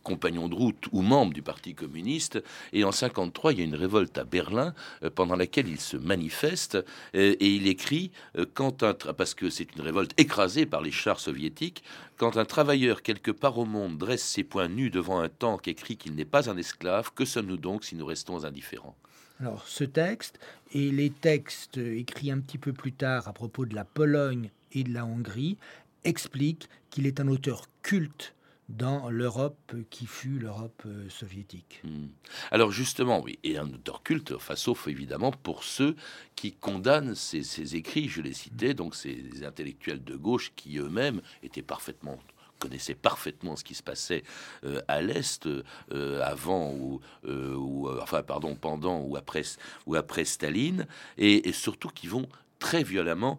compagnons 0.03 0.49
de 0.49 0.55
route 0.55 0.87
ou 0.93 1.03
membres 1.03 1.33
du 1.33 1.43
Parti 1.43 1.75
communiste. 1.75 2.43
Et 2.73 2.85
en 2.85 2.93
53, 2.93 3.53
il 3.53 3.59
y 3.59 3.63
a 3.63 3.65
une 3.65 3.75
révolte 3.75 4.19
à 4.19 4.25
Berlin 4.25 4.75
euh, 5.03 5.11
pendant 5.11 5.37
laquelle 5.37 5.69
il 5.69 5.81
se 5.81 5.97
manifeste 5.97 6.75
euh, 6.75 6.83
et 7.41 7.55
il 7.55 7.67
écrit 7.67 8.11
quand 8.55 8.83
un 8.83 8.95
parce 8.95 9.35
que 9.35 9.51
c'est 9.51 9.75
une 9.75 9.83
révolte 9.83 10.13
écrasée 10.19 10.67
par 10.67 10.81
les 10.81 10.91
chars 10.91 11.21
soviétiques. 11.21 11.83
Quand 12.17 12.37
un 12.37 12.45
travailleur 12.45 13.03
quelque 13.03 13.31
part 13.31 13.59
au 13.59 13.65
monde 13.65 13.99
dresse 13.99 14.23
ses 14.23 14.45
poings 14.45 14.69
nus 14.69 14.91
devant 14.91 15.21
un 15.21 15.29
tank 15.29 15.69
écrit 15.69 15.97
qu'il 15.97 16.15
n'est 16.15 16.25
pas 16.25 16.51
un 16.51 16.57
esclave, 16.57 17.13
que 17.15 17.25
sommes-nous 17.25 17.57
donc 17.57 17.85
si 17.85 17.97
nous 17.97 18.07
restons 18.07 18.45
indifférents? 18.45 18.97
Alors, 19.41 19.67
ce 19.67 19.85
texte 19.85 20.39
et 20.73 20.91
les 20.91 21.11
textes 21.11 21.79
écrits 21.79 22.31
un 22.31 22.41
petit 22.41 22.59
peu 22.59 22.73
plus 22.73 22.93
tard 22.93 23.27
à 23.27 23.33
propos 23.33 23.67
de 23.67 23.75
la 23.75 23.85
Pologne 23.85 24.51
et 24.73 24.85
de 24.85 24.93
la 24.93 25.05
Hongrie 25.05 25.59
expliquent 26.05 26.69
qu'il 26.91 27.07
est 27.07 27.21
un 27.21 27.29
auteur 27.29 27.67
culte 27.83 28.34
dans 28.69 29.11
l'Europe 29.11 29.75
qui 29.91 30.07
fut 30.07 30.39
l'Europe 30.39 30.83
euh, 30.87 31.09
soviétique. 31.11 31.81
Hmm. 31.85 32.07
Alors 32.51 32.73
justement, 32.73 33.21
oui, 33.21 33.39
et 33.43 33.59
un 33.59 33.69
auteur 33.69 34.03
culte, 34.03 34.33
enfin, 34.33 34.57
sauf 34.57 34.89
évidemment 34.89 35.33
pour 35.33 35.65
ceux 35.65 35.97
qui 36.35 36.53
condamnent 36.53 37.15
ces, 37.15 37.77
écrits, 37.77 38.09
je 38.09 38.23
les 38.23 38.33
citais, 38.33 38.75
donc 38.75 38.95
ces 38.95 39.45
intellectuels 39.45 40.03
de 40.03 40.17
gauche 40.17 40.53
qui 40.57 40.79
eux-mêmes 40.79 41.21
étaient 41.43 41.63
parfaitement 41.63 42.19
connaissait 42.61 42.95
parfaitement 42.95 43.57
ce 43.57 43.65
qui 43.65 43.75
se 43.75 43.83
passait 43.83 44.23
euh, 44.65 44.81
à 44.89 45.03
l'Est 45.03 45.47
euh, 45.47 46.23
avant 46.23 46.73
ou, 46.73 47.01
enfin 48.01 48.23
pardon 48.23 48.55
pendant 48.55 49.01
ou 49.01 49.17
après 49.17 49.43
ou 49.85 49.97
après 49.97 50.25
Staline 50.25 50.87
et, 51.19 51.53
surtout 51.53 51.89
qui 51.89 52.07
vont 52.07 52.27
très 52.61 52.83
violemment 52.83 53.37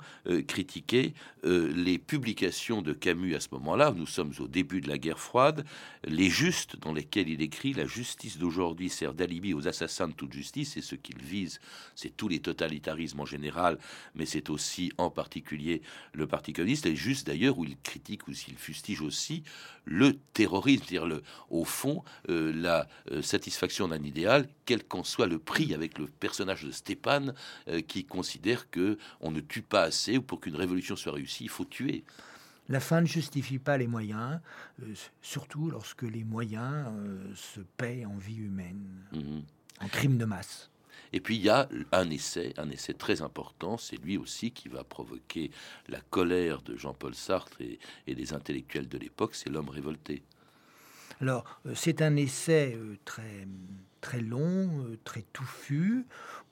critiqué 0.47 1.15
euh, 1.45 1.71
les 1.75 1.99
publications 1.99 2.81
de 2.81 2.91
Camus 2.91 3.35
à 3.35 3.39
ce 3.39 3.49
moment-là. 3.51 3.93
Nous 3.95 4.07
sommes 4.07 4.33
au 4.39 4.47
début 4.47 4.81
de 4.81 4.87
la 4.87 4.97
guerre 4.97 5.19
froide. 5.19 5.63
Les 6.03 6.29
justes, 6.29 6.75
dans 6.79 6.91
lesquels 6.91 7.29
il 7.29 7.41
écrit 7.41 7.73
La 7.73 7.85
justice 7.85 8.39
d'aujourd'hui 8.39 8.89
sert 8.89 9.13
d'alibi 9.13 9.53
aux 9.53 9.67
assassins 9.67 10.07
de 10.07 10.13
toute 10.13 10.33
justice, 10.33 10.75
et 10.77 10.81
ce 10.81 10.95
qu'il 10.95 11.19
vise, 11.19 11.59
c'est 11.95 12.15
tous 12.15 12.27
les 12.27 12.39
totalitarismes 12.39 13.19
en 13.19 13.25
général, 13.25 13.77
mais 14.15 14.25
c'est 14.25 14.49
aussi 14.49 14.91
en 14.97 15.11
particulier 15.11 15.81
le 16.13 16.25
Parti 16.25 16.51
communiste. 16.51 16.87
Et 16.87 16.95
juste 16.95 17.27
d'ailleurs, 17.27 17.59
où 17.59 17.65
il 17.65 17.77
critique 17.77 18.27
ou 18.27 18.33
s'il 18.33 18.57
fustige 18.57 19.01
aussi 19.01 19.43
le 19.85 20.13
terrorisme, 20.33 20.83
c'est-à-dire 20.85 21.05
le, 21.05 21.21
au 21.51 21.63
fond 21.63 22.03
euh, 22.29 22.51
la 22.55 22.87
satisfaction 23.21 23.87
d'un 23.87 24.01
idéal, 24.03 24.47
quel 24.65 24.83
qu'en 24.83 25.03
soit 25.03 25.27
le 25.27 25.37
prix, 25.37 25.75
avec 25.75 25.99
le 25.99 26.07
personnage 26.07 26.63
de 26.63 26.71
Stéphane 26.71 27.35
qui 27.87 28.05
considère 28.05 28.69
que 28.71 28.97
on 29.21 29.31
ne 29.31 29.41
tue 29.41 29.61
pas 29.61 29.83
assez, 29.83 30.17
ou 30.17 30.21
pour 30.23 30.39
qu'une 30.39 30.55
révolution 30.55 30.95
soit 30.95 31.13
réussie, 31.13 31.34
il 31.41 31.49
faut 31.49 31.65
tuer. 31.65 32.03
La 32.67 32.79
fin 32.79 33.01
ne 33.01 33.05
justifie 33.05 33.59
pas 33.59 33.77
les 33.77 33.87
moyens, 33.87 34.39
euh, 34.81 34.93
surtout 35.21 35.69
lorsque 35.69 36.01
les 36.01 36.23
moyens 36.23 36.87
euh, 36.87 37.35
se 37.35 37.59
paient 37.77 38.05
en 38.05 38.17
vie 38.17 38.37
humaine, 38.37 38.87
mhm. 39.11 39.43
en 39.81 39.87
crime 39.87 40.17
de 40.17 40.25
masse. 40.25 40.71
Et 41.13 41.19
puis 41.19 41.35
il 41.35 41.43
y 41.43 41.49
a 41.49 41.69
un 41.91 42.09
essai, 42.09 42.53
un 42.57 42.69
essai 42.71 42.93
très 42.93 43.21
important, 43.21 43.77
c'est 43.77 43.97
lui 43.97 44.17
aussi 44.17 44.51
qui 44.51 44.67
va 44.67 44.83
provoquer 44.83 45.51
la 45.87 46.01
colère 46.01 46.61
de 46.63 46.75
Jean-Paul 46.75 47.13
Sartre 47.13 47.61
et, 47.61 47.77
et, 48.07 48.15
des 48.15 48.33
intellectuels 48.33 48.87
de 48.87 48.97
l'époque, 48.97 49.35
c'est 49.35 49.49
L'homme 49.49 49.69
révolté. 49.69 50.23
Alors 51.21 51.45
euh, 51.67 51.73
c'est 51.75 52.01
un 52.01 52.15
essai 52.15 52.77
très, 53.05 53.47
très 54.01 54.21
long, 54.21 54.97
très 55.03 55.21
touffu, 55.21 56.07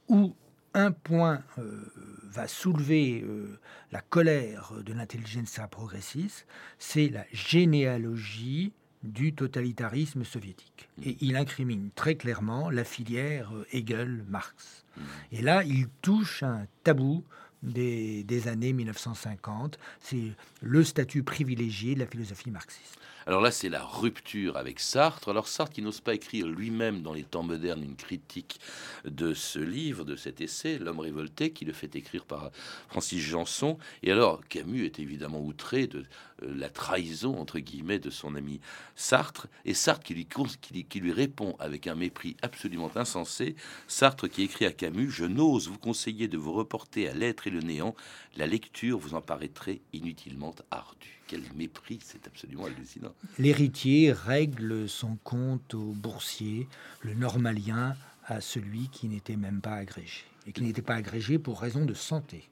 où 0.07 0.35
un 0.73 0.91
point 0.91 1.43
euh, 1.57 1.91
va 2.23 2.47
soulever 2.47 3.21
euh, 3.21 3.59
la 3.91 4.01
colère 4.01 4.73
de 4.83 4.93
l'intelligence 4.93 5.59
progressiste, 5.69 6.47
c'est 6.79 7.09
la 7.09 7.25
généalogie 7.31 8.73
du 9.03 9.33
totalitarisme 9.33 10.23
soviétique. 10.23 10.89
Mmh. 10.97 11.01
Et 11.05 11.17
il 11.21 11.35
incrimine 11.35 11.89
très 11.93 12.15
clairement 12.15 12.69
la 12.69 12.83
filière 12.83 13.53
euh, 13.53 13.67
Hegel-Marx. 13.71 14.85
Mmh. 14.95 15.01
Et 15.33 15.41
là, 15.41 15.63
il 15.63 15.87
touche 16.01 16.43
un 16.43 16.65
tabou 16.83 17.23
des, 17.61 18.23
des 18.23 18.47
années 18.47 18.73
1950, 18.73 19.77
c'est 19.99 20.31
le 20.61 20.83
statut 20.83 21.23
privilégié 21.23 21.95
de 21.95 21.99
la 21.99 22.07
philosophie 22.07 22.51
marxiste. 22.51 22.97
Alors 23.25 23.39
là, 23.39 23.51
c'est 23.51 23.69
la 23.69 23.83
rupture 23.83 24.57
avec 24.57 24.81
Sartre. 24.81 25.29
Alors 25.29 25.47
Sartre 25.47 25.73
qui 25.73 25.81
n'ose 25.81 26.01
pas 26.01 26.13
écrire 26.13 26.45
lui-même 26.47 27.01
dans 27.01 27.13
les 27.13 27.23
temps 27.23 27.43
modernes 27.43 27.83
une 27.83 27.95
critique 27.95 28.59
de 29.05 29.33
ce 29.33 29.59
livre, 29.59 30.03
de 30.03 30.15
cet 30.17 30.41
essai, 30.41 30.77
L'homme 30.77 30.99
révolté, 30.99 31.51
qui 31.51 31.63
le 31.63 31.71
fait 31.71 31.95
écrire 31.95 32.25
par 32.25 32.51
Francis 32.89 33.21
Janson. 33.21 33.77
Et 34.01 34.11
alors 34.11 34.41
Camus 34.49 34.85
est 34.85 34.99
évidemment 34.99 35.39
outré 35.39 35.87
de 35.87 35.99
euh, 36.43 36.53
la 36.55 36.69
trahison, 36.69 37.39
entre 37.39 37.59
guillemets, 37.59 37.99
de 37.99 38.09
son 38.09 38.35
ami 38.35 38.59
Sartre. 38.95 39.47
Et 39.63 39.73
Sartre 39.73 40.03
qui 40.03 40.13
lui, 40.13 40.27
qui 40.27 40.99
lui 40.99 41.11
répond 41.13 41.55
avec 41.59 41.87
un 41.87 41.95
mépris 41.95 42.35
absolument 42.41 42.91
insensé. 42.95 43.55
Sartre 43.87 44.29
qui 44.29 44.43
écrit 44.43 44.65
à 44.65 44.71
Camus, 44.71 45.09
Je 45.09 45.25
n'ose 45.25 45.69
vous 45.69 45.79
conseiller 45.79 46.27
de 46.27 46.37
vous 46.37 46.53
reporter 46.53 47.07
à 47.07 47.13
l'être 47.13 47.47
et 47.47 47.51
le 47.51 47.61
néant. 47.61 47.95
La 48.35 48.47
lecture 48.47 48.97
vous 48.97 49.13
en 49.13 49.21
paraîtrait 49.21 49.79
inutilement 49.93 50.55
ardue 50.71 51.22
quel 51.27 51.41
mépris, 51.55 51.99
c'est 52.03 52.27
absolument 52.27 52.65
hallucinant. 52.65 53.13
L'héritier 53.37 54.11
règle 54.11 54.87
son 54.89 55.15
compte 55.23 55.73
au 55.73 55.91
boursier, 55.91 56.67
le 57.01 57.13
normalien 57.13 57.95
à 58.25 58.41
celui 58.41 58.89
qui 58.89 59.07
n'était 59.07 59.35
même 59.35 59.61
pas 59.61 59.75
agrégé, 59.75 60.23
et 60.47 60.51
qui 60.51 60.63
n'était 60.63 60.81
pas 60.81 60.95
agrégé 60.95 61.39
pour 61.39 61.59
raison 61.61 61.85
de 61.85 61.93
santé. 61.93 62.49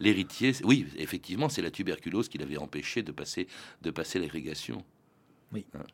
L'héritier, 0.00 0.52
oui, 0.64 0.86
effectivement, 0.96 1.48
c'est 1.48 1.62
la 1.62 1.70
tuberculose 1.70 2.28
qui 2.28 2.38
l'avait 2.38 2.56
empêché 2.56 3.02
de 3.02 3.12
passer, 3.12 3.46
de 3.82 3.90
passer 3.90 4.18
l'agrégation. 4.18 4.84
Oui. 5.52 5.64
Hein. 5.74 5.84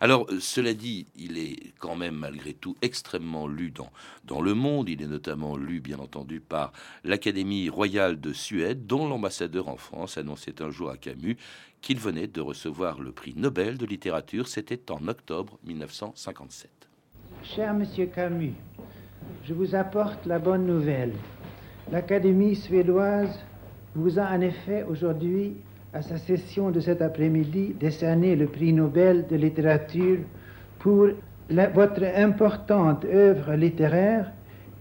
Alors, 0.00 0.26
euh, 0.30 0.40
cela 0.40 0.74
dit, 0.74 1.06
il 1.16 1.38
est 1.38 1.72
quand 1.78 1.96
même 1.96 2.16
malgré 2.16 2.54
tout 2.54 2.76
extrêmement 2.82 3.46
lu 3.46 3.70
dans, 3.70 3.90
dans 4.24 4.40
le 4.40 4.54
monde. 4.54 4.88
Il 4.88 5.02
est 5.02 5.06
notamment 5.06 5.56
lu, 5.56 5.80
bien 5.80 5.98
entendu, 5.98 6.40
par 6.40 6.72
l'Académie 7.04 7.68
royale 7.68 8.20
de 8.20 8.32
Suède, 8.32 8.86
dont 8.86 9.08
l'ambassadeur 9.08 9.68
en 9.68 9.76
France 9.76 10.18
annonçait 10.18 10.62
un 10.62 10.70
jour 10.70 10.90
à 10.90 10.96
Camus 10.96 11.36
qu'il 11.80 11.98
venait 11.98 12.26
de 12.26 12.40
recevoir 12.40 13.00
le 13.00 13.12
prix 13.12 13.34
Nobel 13.36 13.78
de 13.78 13.86
littérature. 13.86 14.48
C'était 14.48 14.90
en 14.90 15.08
octobre 15.08 15.58
1957. 15.64 16.70
Cher 17.42 17.72
Monsieur 17.74 18.06
Camus, 18.06 18.52
je 19.44 19.54
vous 19.54 19.74
apporte 19.74 20.26
la 20.26 20.38
bonne 20.38 20.66
nouvelle. 20.66 21.14
L'Académie 21.90 22.54
suédoise 22.54 23.38
vous 23.94 24.18
a 24.18 24.24
en 24.24 24.40
effet 24.40 24.84
aujourd'hui 24.84 25.56
à 25.92 26.02
sa 26.02 26.18
session 26.18 26.70
de 26.70 26.78
cet 26.78 27.02
après-midi 27.02 27.74
décerné 27.78 28.36
le 28.36 28.46
prix 28.46 28.72
Nobel 28.72 29.26
de 29.28 29.36
littérature 29.36 30.18
pour 30.78 31.08
votre 31.48 32.04
importante 32.16 33.04
œuvre 33.04 33.54
littéraire 33.54 34.30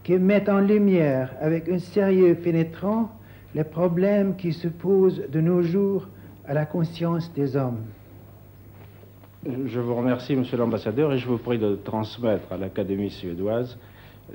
qui 0.04 0.14
met 0.20 0.48
en 0.50 0.60
lumière 0.60 1.34
avec 1.42 1.68
un 1.68 1.80
sérieux 1.80 2.36
pénétrant 2.36 3.10
les 3.56 3.64
problèmes 3.64 4.36
qui 4.36 4.54
se 4.54 4.68
posent 4.68 5.24
de 5.32 5.42
nos 5.42 5.64
jours 5.64 6.08
à 6.48 6.54
la 6.54 6.68
conscience 6.68 7.34
des 7.34 7.56
hommes. 7.56 7.82
Je 9.46 9.80
vous 9.80 9.96
remercie, 9.96 10.36
Monsieur 10.36 10.58
l'ambassadeur, 10.58 11.14
et 11.14 11.18
je 11.18 11.28
vous 11.28 11.38
prie 11.38 11.58
de 11.58 11.76
transmettre 11.76 12.52
à 12.52 12.58
l'Académie 12.58 13.10
suédoise 13.10 13.80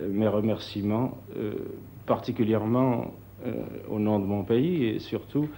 euh, 0.00 0.08
mes 0.10 0.26
remerciements, 0.26 1.18
euh, 1.36 1.52
particulièrement 2.06 3.12
euh, 3.46 3.52
au 3.88 3.98
nom 3.98 4.18
de 4.18 4.24
mon 4.24 4.42
pays 4.42 4.86
et 4.86 4.98
surtout 4.98 5.48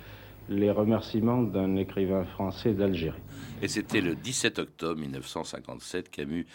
les 0.49 0.71
remerciements 0.71 1.43
d'un 1.43 1.77
écrivain 1.77 2.25
français 2.25 2.73
d'Algérie. 2.73 3.19
Et 3.63 3.69
c'était 3.69 4.01
le 4.01 4.15
17 4.15 4.59
octobre 4.59 5.01
1957, 5.01 6.11
Camus 6.11 6.47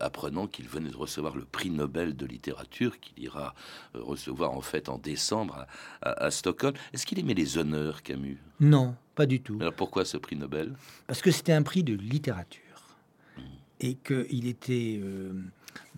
apprenant 0.00 0.46
qu'il 0.46 0.68
venait 0.68 0.90
de 0.90 0.96
recevoir 0.96 1.36
le 1.36 1.44
prix 1.44 1.70
Nobel 1.70 2.16
de 2.16 2.26
littérature, 2.26 2.98
qu'il 3.00 3.22
ira 3.22 3.54
euh, 3.94 4.00
recevoir 4.02 4.52
en 4.52 4.60
fait 4.60 4.88
en 4.88 4.98
décembre 4.98 5.66
à, 6.02 6.30
Stockholm. 6.30 6.74
Est-ce 6.92 7.06
qu'il 7.06 7.18
aimait 7.18 7.34
les 7.34 7.58
honneurs, 7.58 8.02
Camus? 8.02 8.38
Non, 8.60 8.94
pas 9.14 9.26
du 9.26 9.40
tout. 9.40 9.58
Alors 9.60 9.74
pourquoi 9.74 10.04
ce 10.04 10.16
prix 10.16 10.36
Nobel? 10.36 10.74
Parce 11.06 11.22
que 11.22 11.30
c'était 11.30 11.52
un 11.52 11.62
prix 11.62 11.82
de 11.82 11.94
littérature 11.94 12.60
et 13.80 13.94
qu'il 13.94 14.46
était 14.46 15.00
euh, 15.02 15.32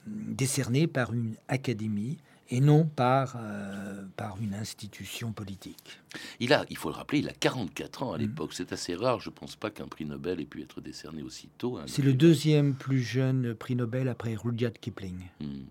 décerné 0.06 0.86
par 0.86 1.12
une 1.12 1.34
académie 1.48 2.18
et 2.50 2.60
non 2.60 2.84
par, 2.84 3.36
euh, 3.36 4.04
par 4.16 4.36
une 4.40 4.54
institution 4.54 5.32
politique. 5.32 6.00
Il 6.40 6.52
a, 6.52 6.64
il 6.70 6.76
faut 6.76 6.88
le 6.88 6.94
rappeler, 6.94 7.18
il 7.18 7.28
a 7.28 7.32
44 7.32 8.02
ans 8.02 8.12
à 8.12 8.18
mm. 8.18 8.20
l'époque. 8.20 8.52
C'est 8.52 8.72
assez 8.72 8.94
rare. 8.94 9.20
Je 9.20 9.30
ne 9.30 9.34
pense 9.34 9.56
pas 9.56 9.70
qu'un 9.70 9.88
prix 9.88 10.04
Nobel 10.04 10.40
ait 10.40 10.44
pu 10.46 10.62
être 10.62 10.80
décerné 10.80 11.22
aussitôt. 11.22 11.78
C'est 11.86 12.02
le 12.02 12.12
deuxième 12.12 12.74
plus 12.74 13.02
jeune 13.02 13.54
prix 13.54 13.76
Nobel 13.76 14.08
après 14.08 14.34
Rudyard 14.34 14.72
Kipling. 14.72 15.18
Mm. 15.40 15.64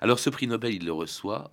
Alors 0.00 0.18
ce 0.18 0.30
prix 0.30 0.46
Nobel, 0.46 0.74
il 0.74 0.84
le 0.84 0.92
reçoit 0.92 1.50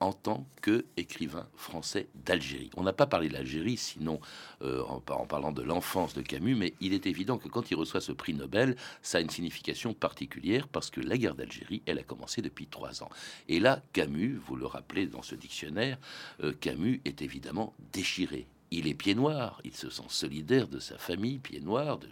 en 0.00 0.12
tant 0.12 0.46
qu'écrivain 0.62 1.46
français 1.56 2.08
d'Algérie. 2.14 2.70
On 2.76 2.82
n'a 2.82 2.92
pas 2.92 3.06
parlé 3.06 3.28
de 3.28 3.34
l'Algérie, 3.34 3.76
sinon 3.76 4.20
euh, 4.62 4.82
en, 4.84 5.00
parlant 5.00 5.52
de 5.52 5.62
l'enfance 5.62 6.14
de 6.14 6.22
Camus, 6.22 6.54
mais 6.54 6.74
il 6.80 6.92
est 6.92 7.06
évident 7.06 7.38
que 7.38 7.48
quand 7.48 7.70
il 7.70 7.74
reçoit 7.76 8.00
ce 8.00 8.12
prix 8.12 8.34
Nobel, 8.34 8.76
ça 9.02 9.18
a 9.18 9.20
une 9.20 9.30
signification 9.30 9.94
particulière 9.94 10.68
parce 10.68 10.90
que 10.90 11.00
la 11.00 11.16
guerre 11.16 11.34
d'Algérie, 11.34 11.82
elle 11.86 11.98
a 11.98 12.02
commencé 12.02 12.42
depuis 12.42 12.66
trois 12.66 13.02
ans. 13.02 13.08
Et 13.48 13.60
là, 13.60 13.82
Camus, 13.92 14.38
vous 14.46 14.56
le 14.56 14.66
rappelez 14.66 15.06
dans 15.06 15.22
ce 15.22 15.34
dictionnaire, 15.34 15.98
euh, 16.42 16.52
Camus 16.52 17.00
est 17.04 17.22
évidemment 17.22 17.74
déchiré 17.92 18.46
il 18.76 18.86
est 18.88 18.94
pied 18.94 19.14
noir, 19.14 19.60
il 19.64 19.74
se 19.74 19.88
sent 19.88 20.02
solidaire 20.08 20.68
de 20.68 20.78
sa 20.78 20.98
famille, 20.98 21.38
pied 21.38 21.60
noir, 21.60 21.98
de, 21.98 22.08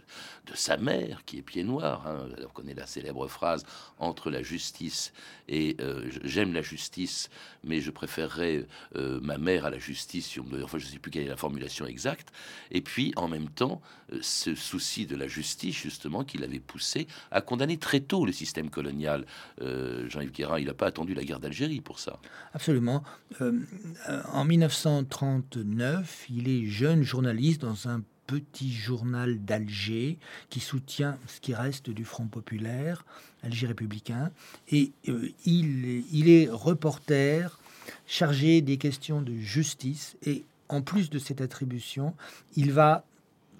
sa 0.55 0.77
mère 0.77 1.23
qui 1.25 1.37
est 1.37 1.41
pied 1.43 1.63
noir. 1.63 2.07
Hein. 2.07 2.27
On 2.43 2.49
connaît 2.49 2.73
la 2.73 2.87
célèbre 2.87 3.27
phrase 3.27 3.65
entre 3.99 4.31
la 4.31 4.41
justice 4.41 5.13
et 5.47 5.77
euh, 5.79 6.09
j'aime 6.23 6.53
la 6.53 6.63
justice, 6.63 7.29
mais 7.63 7.81
je 7.81 7.91
préférerais 7.91 8.65
euh, 8.95 9.19
ma 9.21 9.37
mère 9.37 9.65
à 9.65 9.69
la 9.69 9.77
justice. 9.77 10.39
Enfin, 10.63 10.79
je 10.79 10.85
ne 10.85 10.91
sais 10.91 10.99
plus 10.99 11.11
quelle 11.11 11.25
est 11.25 11.29
la 11.29 11.37
formulation 11.37 11.85
exacte. 11.85 12.29
Et 12.71 12.81
puis, 12.81 13.13
en 13.15 13.27
même 13.27 13.49
temps, 13.49 13.81
euh, 14.11 14.19
ce 14.21 14.55
souci 14.55 15.05
de 15.05 15.15
la 15.15 15.27
justice, 15.27 15.75
justement, 15.75 16.23
qu'il 16.23 16.43
avait 16.43 16.59
poussé 16.59 17.07
à 17.29 17.41
condamner 17.41 17.77
très 17.77 17.99
tôt 17.99 18.25
le 18.25 18.31
système 18.31 18.69
colonial. 18.69 19.25
Jean-Yves 19.61 20.31
Guérin, 20.31 20.59
il 20.59 20.65
n'a 20.65 20.73
pas 20.73 20.87
attendu 20.87 21.13
la 21.13 21.23
guerre 21.23 21.39
d'Algérie 21.39 21.81
pour 21.81 21.99
ça. 21.99 22.19
Absolument. 22.53 23.03
en 23.39 24.45
1939, 24.45 26.25
il 26.29 26.47
est 26.47 26.54
jeune 26.63 27.03
journaliste 27.03 27.61
dans 27.61 27.89
un 27.89 28.01
petit 28.27 28.73
journal 28.73 29.43
d'Alger 29.43 30.17
qui 30.49 30.59
soutient 30.59 31.17
ce 31.27 31.39
qui 31.39 31.53
reste 31.53 31.89
du 31.89 32.05
Front 32.05 32.27
populaire, 32.27 33.05
Alger 33.43 33.67
républicain, 33.67 34.31
et 34.69 34.91
euh, 35.07 35.29
il, 35.45 36.03
il 36.11 36.29
est 36.29 36.49
reporter 36.49 37.59
chargé 38.07 38.61
des 38.61 38.77
questions 38.77 39.21
de 39.21 39.35
justice, 39.35 40.17
et 40.25 40.43
en 40.69 40.81
plus 40.81 41.09
de 41.09 41.19
cette 41.19 41.41
attribution, 41.41 42.15
il 42.55 42.71
va 42.71 43.05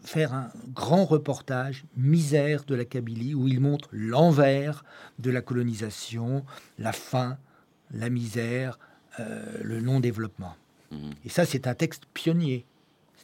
faire 0.03 0.34
un 0.34 0.51
grand 0.73 1.05
reportage, 1.05 1.86
Misère 1.97 2.63
de 2.65 2.75
la 2.75 2.86
Kabylie, 2.86 3.36
où 3.36 3.47
il 3.47 3.60
montre 3.60 3.89
l'envers 3.91 4.86
de 5.19 5.31
la 5.31 5.41
colonisation, 5.41 6.45
la 6.79 6.91
faim, 6.91 7.38
la 7.91 8.10
misère, 8.10 8.79
euh, 9.19 9.58
le 9.62 9.81
non-développement. 9.81 10.55
Mmh. 10.91 11.10
Et 11.25 11.29
ça, 11.29 11.45
c'est 11.45 11.67
un 11.67 11.73
texte 11.73 12.03
pionnier 12.13 12.65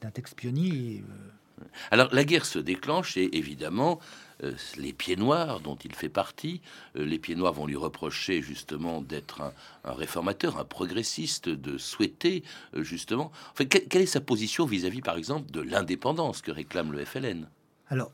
c'est 0.02 0.08
un 0.08 0.12
texte 0.12 0.36
pionnier. 0.36 1.04
Euh. 1.08 1.66
Alors 1.92 2.14
la 2.14 2.24
guerre 2.24 2.46
se 2.46 2.58
déclenche 2.58 3.18
et 3.18 3.38
évidemment 3.38 4.00
euh, 4.44 4.54
les 4.78 4.94
pieds 4.94 5.16
noirs 5.16 5.60
dont 5.60 5.76
il 5.76 5.94
fait 5.94 6.10
partie, 6.10 6.62
euh, 6.96 7.06
les 7.06 7.20
pieds 7.20 7.36
noirs 7.36 7.54
vont 7.54 7.68
lui 7.68 7.76
reprocher 7.76 8.42
justement 8.42 9.02
d'être 9.02 9.42
un, 9.84 9.94
réformateur, 9.94 10.58
un 10.58 10.66
progressiste, 10.66 11.50
de 11.50 11.78
souhaiter 11.78 12.44
justement. 12.76 13.32
Enfin, 13.52 13.66
quelle 13.66 14.02
est 14.02 14.08
sa 14.08 14.22
position 14.22 14.66
vis-à-vis 14.66 15.02
par 15.02 15.18
exemple 15.18 15.52
de 15.52 15.62
l'indépendance 15.62 16.42
que 16.42 16.52
réclame 16.52 16.92
le 16.92 17.06
FLN 17.06 17.48
Alors, 17.88 18.12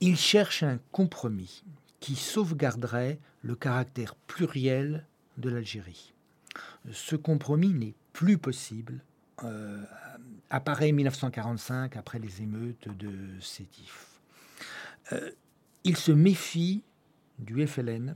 il 0.00 0.16
cherche 0.16 0.64
un 0.64 0.80
compromis 0.90 1.62
qui 2.00 2.16
sauvegarderait 2.16 3.20
le 3.42 3.54
caractère 3.54 4.16
pluriel 4.16 5.06
de 5.36 5.50
l'Algérie. 5.50 6.14
Ce 6.90 7.14
compromis 7.14 7.72
n'est 7.72 7.94
plus 8.12 8.38
possible 8.38 9.02
apparaît 10.50 10.92
1945 10.92 11.96
après 11.96 12.18
les 12.18 12.42
émeutes 12.42 12.88
de 12.96 13.40
Sétif. 13.40 14.20
Euh, 15.12 15.30
il 15.84 15.96
se 15.96 16.12
méfie 16.12 16.82
du 17.38 17.66
FLN 17.66 18.14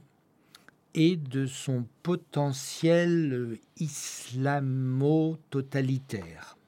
et 0.95 1.17
de 1.17 1.47
son 1.47 1.87
potentiel 2.03 3.59
islamo-totalitaire. 3.79 6.59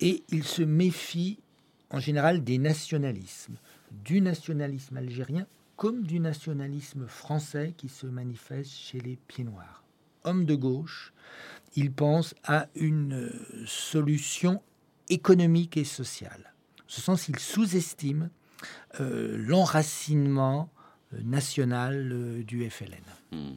Et 0.00 0.22
il 0.28 0.44
se 0.44 0.62
méfie 0.62 1.40
en 1.90 1.98
général 1.98 2.44
des 2.44 2.58
nationalismes, 2.58 3.56
du 3.90 4.20
nationalisme 4.20 4.96
algérien 4.96 5.48
comme 5.76 6.02
du 6.02 6.20
nationalisme 6.20 7.06
français 7.06 7.74
qui 7.76 7.88
se 7.88 8.06
manifeste 8.06 8.72
chez 8.72 9.00
les 9.00 9.16
pieds 9.28 9.44
noirs. 9.44 9.84
Homme 10.24 10.44
de 10.44 10.54
gauche, 10.54 11.12
il 11.74 11.92
pense 11.92 12.34
à 12.44 12.68
une 12.74 13.14
euh, 13.14 13.64
solution 13.66 14.62
économique 15.08 15.76
et 15.76 15.84
sociale. 15.84 16.54
En 16.80 16.84
ce 16.86 17.00
sens, 17.00 17.28
il 17.28 17.38
sous-estime 17.38 18.30
euh, 19.00 19.36
l'enracinement 19.38 20.70
euh, 21.12 21.18
national 21.22 22.44
du 22.44 22.68
FLN. 22.68 23.04
Hmm. 23.32 23.56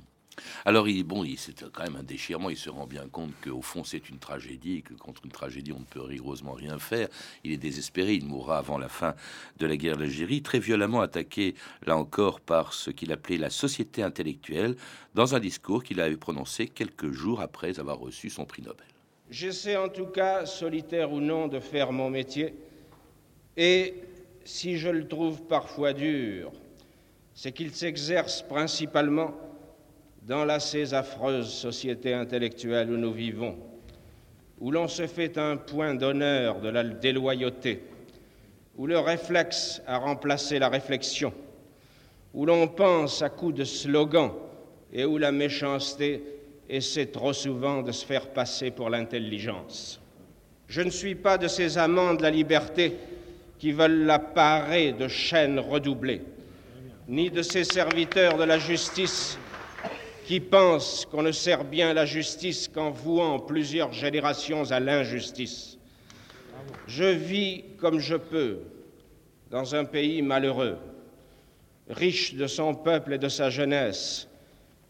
Alors, 0.65 0.87
il, 0.87 1.03
bon, 1.03 1.25
c'est 1.37 1.69
quand 1.71 1.83
même 1.83 1.95
un 1.95 2.03
déchirement. 2.03 2.49
Il 2.49 2.57
se 2.57 2.69
rend 2.69 2.87
bien 2.87 3.07
compte 3.07 3.31
qu'au 3.43 3.61
fond, 3.61 3.83
c'est 3.83 4.09
une 4.09 4.19
tragédie, 4.19 4.77
et 4.77 4.81
que 4.81 4.93
contre 4.93 5.25
une 5.25 5.31
tragédie, 5.31 5.71
on 5.71 5.79
ne 5.79 5.85
peut 5.85 6.01
rigoureusement 6.01 6.53
rien 6.53 6.79
faire. 6.79 7.07
Il 7.43 7.51
est 7.51 7.57
désespéré. 7.57 8.13
Il 8.13 8.25
mourra 8.25 8.57
avant 8.57 8.77
la 8.77 8.89
fin 8.89 9.15
de 9.57 9.65
la 9.65 9.77
guerre 9.77 9.97
d'Algérie, 9.97 10.41
très 10.41 10.59
violemment 10.59 11.01
attaqué, 11.01 11.55
là 11.85 11.97
encore, 11.97 12.39
par 12.39 12.73
ce 12.73 12.91
qu'il 12.91 13.11
appelait 13.11 13.37
la 13.37 13.49
société 13.49 14.03
intellectuelle, 14.03 14.75
dans 15.15 15.35
un 15.35 15.39
discours 15.39 15.83
qu'il 15.83 15.99
avait 16.01 16.17
prononcé 16.17 16.67
quelques 16.67 17.11
jours 17.11 17.41
après 17.41 17.79
avoir 17.79 17.99
reçu 17.99 18.29
son 18.29 18.45
prix 18.45 18.61
Nobel. 18.61 18.85
J'essaie 19.29 19.77
en 19.77 19.89
tout 19.89 20.07
cas, 20.07 20.45
solitaire 20.45 21.11
ou 21.11 21.19
non, 21.19 21.47
de 21.47 21.59
faire 21.59 21.91
mon 21.91 22.09
métier. 22.09 22.53
Et 23.57 23.95
si 24.43 24.77
je 24.77 24.89
le 24.89 25.07
trouve 25.07 25.43
parfois 25.43 25.93
dur, 25.93 26.51
c'est 27.35 27.51
qu'il 27.51 27.73
s'exerce 27.73 28.41
principalement 28.41 29.33
dans 30.29 30.45
la 30.45 30.59
ces 30.59 30.93
affreuse 30.93 31.51
société 31.51 32.13
intellectuelle 32.13 32.91
où 32.91 32.97
nous 32.97 33.11
vivons, 33.11 33.57
où 34.59 34.69
l'on 34.69 34.87
se 34.87 35.07
fait 35.07 35.39
un 35.39 35.57
point 35.57 35.95
d'honneur 35.95 36.59
de 36.61 36.69
la 36.69 36.83
déloyauté, 36.83 37.81
où 38.77 38.85
le 38.85 38.99
réflexe 38.99 39.81
a 39.87 39.97
remplacé 39.97 40.59
la 40.59 40.69
réflexion, 40.69 41.33
où 42.35 42.45
l'on 42.45 42.67
pense 42.67 43.23
à 43.23 43.29
coups 43.29 43.55
de 43.55 43.63
slogan 43.63 44.29
et 44.93 45.03
où 45.03 45.17
la 45.17 45.31
méchanceté 45.31 46.21
essaie 46.69 47.07
trop 47.07 47.33
souvent 47.33 47.81
de 47.81 47.91
se 47.91 48.05
faire 48.05 48.27
passer 48.27 48.69
pour 48.69 48.91
l'intelligence. 48.91 49.99
Je 50.67 50.81
ne 50.81 50.91
suis 50.91 51.15
pas 51.15 51.39
de 51.39 51.47
ces 51.47 51.79
amants 51.79 52.13
de 52.13 52.21
la 52.21 52.29
liberté 52.29 52.97
qui 53.57 53.71
veulent 53.71 54.05
la 54.05 54.19
parer 54.19 54.93
de 54.93 55.07
chaînes 55.07 55.57
redoublées, 55.57 56.21
ni 57.07 57.31
de 57.31 57.41
ces 57.41 57.63
serviteurs 57.63 58.37
de 58.37 58.43
la 58.43 58.59
justice 58.59 59.39
qui 60.29 60.39
pensent 60.39 61.07
qu'on 61.07 61.23
ne 61.23 61.31
sert 61.31 61.63
bien 61.63 61.91
la 61.91 62.05
justice 62.05 62.67
qu'en 62.67 62.91
vouant 62.91 63.39
plusieurs 63.39 63.93
générations 63.93 64.69
à 64.69 64.79
l'injustice. 64.79 65.79
Je 66.85 67.05
vis 67.05 67.63
comme 67.79 67.97
je 67.97 68.15
peux 68.15 68.59
dans 69.49 69.73
un 69.73 69.85
pays 69.85 70.21
malheureux, 70.21 70.77
riche 71.89 72.35
de 72.35 72.45
son 72.45 72.75
peuple 72.75 73.13
et 73.13 73.17
de 73.17 73.27
sa 73.27 73.49
jeunesse, 73.49 74.27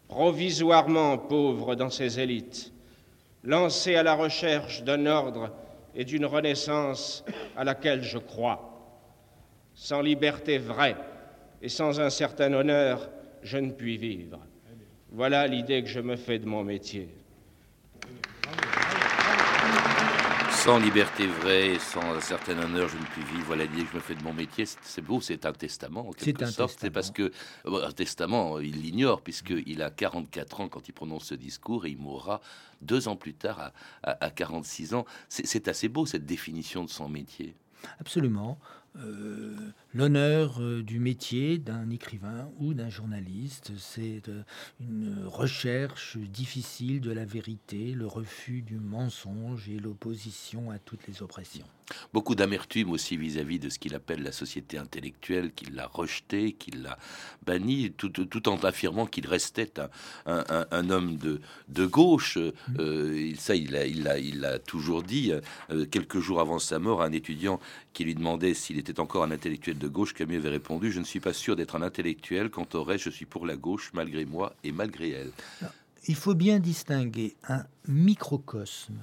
provisoirement 0.08 1.16
pauvre 1.16 1.74
dans 1.74 1.88
ses 1.88 2.20
élites, 2.20 2.70
lancé 3.42 3.94
à 3.94 4.02
la 4.02 4.16
recherche 4.16 4.82
d'un 4.82 5.06
ordre 5.06 5.50
et 5.94 6.04
d'une 6.04 6.26
renaissance 6.26 7.24
à 7.56 7.64
laquelle 7.64 8.02
je 8.02 8.18
crois. 8.18 8.78
Sans 9.72 10.02
liberté 10.02 10.58
vraie 10.58 10.96
et 11.62 11.70
sans 11.70 11.98
un 11.98 12.10
certain 12.10 12.52
honneur, 12.52 13.08
je 13.42 13.56
ne 13.56 13.70
puis 13.70 13.96
vivre. 13.96 14.38
Voilà 15.12 15.46
l'idée 15.48 15.82
que 15.82 15.88
je 15.88 16.00
me 16.00 16.14
fais 16.14 16.38
de 16.38 16.46
mon 16.46 16.62
métier. 16.62 17.08
Sans 20.52 20.78
liberté 20.78 21.26
vraie, 21.26 21.78
sans 21.80 22.14
un 22.14 22.20
certain 22.20 22.56
honneur, 22.58 22.88
je 22.88 22.96
ne 22.96 23.02
puis 23.02 23.22
vivre. 23.24 23.44
Voilà 23.46 23.64
l'idée 23.64 23.82
que 23.82 23.90
je 23.90 23.96
me 23.96 24.00
fais 24.00 24.14
de 24.14 24.22
mon 24.22 24.32
métier. 24.32 24.66
C'est 24.66 25.00
beau, 25.00 25.20
c'est 25.20 25.46
un 25.46 25.52
testament 25.52 26.08
en 26.08 26.12
quelque 26.12 26.46
sorte. 26.46 26.78
C'est 26.80 26.90
parce 26.90 27.10
que 27.10 27.32
euh, 27.66 27.88
un 27.88 27.90
testament, 27.92 28.60
il 28.60 28.82
l'ignore 28.82 29.22
puisqu'il 29.22 29.82
a 29.82 29.90
44 29.90 30.60
ans 30.60 30.68
quand 30.68 30.86
il 30.86 30.92
prononce 30.92 31.24
ce 31.24 31.34
discours 31.34 31.86
et 31.86 31.90
il 31.90 31.98
mourra 31.98 32.40
deux 32.80 33.08
ans 33.08 33.16
plus 33.16 33.34
tard 33.34 33.72
à, 34.02 34.24
à 34.24 34.30
46 34.30 34.94
ans. 34.94 35.06
C'est 35.28 35.66
assez 35.66 35.88
beau 35.88 36.06
cette 36.06 36.26
définition 36.26 36.84
de 36.84 36.90
son 36.90 37.08
métier. 37.08 37.56
Absolument. 37.98 38.58
Euh, 38.96 39.54
l'honneur 39.94 40.60
euh, 40.60 40.82
du 40.82 40.98
métier 40.98 41.58
d'un 41.58 41.90
écrivain 41.90 42.50
ou 42.58 42.74
d'un 42.74 42.90
journaliste. 42.90 43.70
C'est 43.78 44.28
euh, 44.28 44.42
une 44.80 45.24
recherche 45.26 46.16
difficile 46.16 47.00
de 47.00 47.12
la 47.12 47.24
vérité, 47.24 47.92
le 47.92 48.06
refus 48.06 48.62
du 48.62 48.78
mensonge 48.78 49.68
et 49.68 49.78
l'opposition 49.78 50.72
à 50.72 50.78
toutes 50.78 51.06
les 51.06 51.22
oppressions. 51.22 51.66
Beaucoup 52.12 52.34
d'amertume 52.36 52.90
aussi 52.90 53.16
vis-à-vis 53.16 53.58
de 53.58 53.68
ce 53.68 53.78
qu'il 53.78 53.94
appelle 53.94 54.22
la 54.22 54.32
société 54.32 54.78
intellectuelle, 54.78 55.52
qu'il 55.52 55.74
l'a 55.74 55.86
rejeté, 55.86 56.52
qu'il 56.52 56.82
l'a 56.82 56.98
banni, 57.44 57.92
tout, 57.92 58.10
tout, 58.10 58.48
en 58.48 58.56
affirmant 58.58 59.06
qu'il 59.06 59.26
restait 59.26 59.72
un, 60.26 60.44
un, 60.46 60.90
homme 60.90 61.16
de, 61.16 61.40
de 61.68 61.86
gauche. 61.86 62.38
Mmh. 62.38 63.34
ça, 63.36 63.56
il 63.56 63.72
l'a 63.72 63.86
il 63.86 64.06
a, 64.06 64.18
il 64.18 64.44
a 64.44 64.60
toujours 64.60 65.02
dit. 65.02 65.32
quelques 65.90 66.20
jours 66.20 66.38
avant 66.38 66.60
sa 66.60 66.78
mort, 66.78 67.02
un 67.02 67.10
étudiant 67.10 67.58
qui 67.92 68.04
lui 68.04 68.14
demandait 68.14 68.54
s'il 68.54 68.78
était 68.78 69.00
encore 69.00 69.24
un 69.24 69.30
intellectuel 69.30 69.78
de 69.78 69.88
gauche, 69.88 70.14
Camus 70.14 70.36
avait 70.36 70.48
répondu 70.48 70.92
Je 70.92 71.00
ne 71.00 71.04
suis 71.04 71.20
pas 71.20 71.32
sûr 71.32 71.56
d'être 71.56 71.76
un 71.76 71.82
intellectuel. 71.82 72.50
Quant 72.50 72.66
au 72.74 72.84
reste, 72.84 73.04
je 73.04 73.10
suis 73.10 73.26
pour 73.26 73.46
la 73.46 73.56
gauche, 73.56 73.90
malgré 73.94 74.24
moi 74.24 74.54
et 74.62 74.72
malgré 74.72 75.10
elle. 75.10 75.32
Il 76.06 76.14
faut 76.14 76.34
bien 76.34 76.60
distinguer 76.60 77.36
un 77.48 77.64
microcosme 77.86 78.98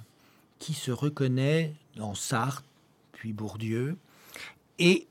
qui 0.60 0.74
se 0.74 0.92
reconnaît 0.92 1.74
dans 1.96 2.16
Sartre, 2.16 2.64
puis 3.12 3.34
Bourdieu, 3.34 3.98
et 4.80 5.08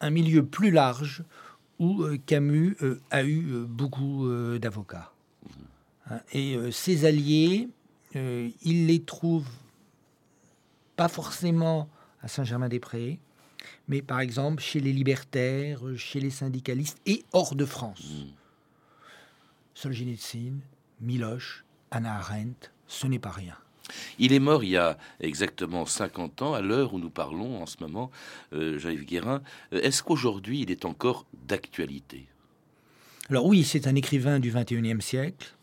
un 0.00 0.10
milieu 0.10 0.44
plus 0.44 0.70
large 0.70 1.24
où 1.78 2.02
euh, 2.02 2.18
Camus 2.26 2.76
euh, 2.82 3.00
a 3.10 3.22
eu 3.22 3.52
euh, 3.52 3.64
beaucoup 3.64 4.28
d'avocats. 4.58 5.12
Hein, 6.10 6.20
et 6.32 6.56
ses 6.70 7.06
alliés, 7.06 7.68
il 8.14 8.86
les 8.86 9.02
trouve 9.02 9.46
pas 10.96 11.08
forcément 11.08 11.88
à 12.24 12.28
Saint-Germain-des-Prés, 12.28 13.18
mais 13.86 14.02
par 14.02 14.20
exemple 14.20 14.62
chez 14.62 14.80
les 14.80 14.92
libertaires, 14.92 15.80
chez 15.96 16.20
les 16.20 16.30
syndicalistes 16.30 16.98
et 17.06 17.22
hors 17.32 17.54
de 17.54 17.66
France. 17.66 18.02
Mmh. 18.10 18.24
Solzhenitsyn, 19.74 20.54
Miloche, 21.00 21.64
Anna 21.90 22.16
Arendt, 22.16 22.70
ce 22.86 23.06
n'est 23.06 23.18
pas 23.18 23.30
rien. 23.30 23.56
Il 24.18 24.32
est 24.32 24.38
mort 24.38 24.64
il 24.64 24.70
y 24.70 24.76
a 24.78 24.96
exactement 25.20 25.84
50 25.84 26.40
ans, 26.40 26.54
à 26.54 26.62
l'heure 26.62 26.94
où 26.94 26.98
nous 26.98 27.10
parlons 27.10 27.60
en 27.62 27.66
ce 27.66 27.76
moment, 27.80 28.10
euh, 28.54 28.78
Jean-Yves 28.78 29.04
Guérin. 29.04 29.42
Euh, 29.74 29.82
est-ce 29.82 30.02
qu'aujourd'hui 30.02 30.62
il 30.62 30.70
est 30.70 30.86
encore 30.86 31.26
d'actualité? 31.46 32.26
Alors 33.28 33.44
oui, 33.44 33.64
c'est 33.64 33.86
un 33.86 33.94
écrivain 33.94 34.38
du 34.40 34.50
21e 34.50 35.00
siècle. 35.02 35.54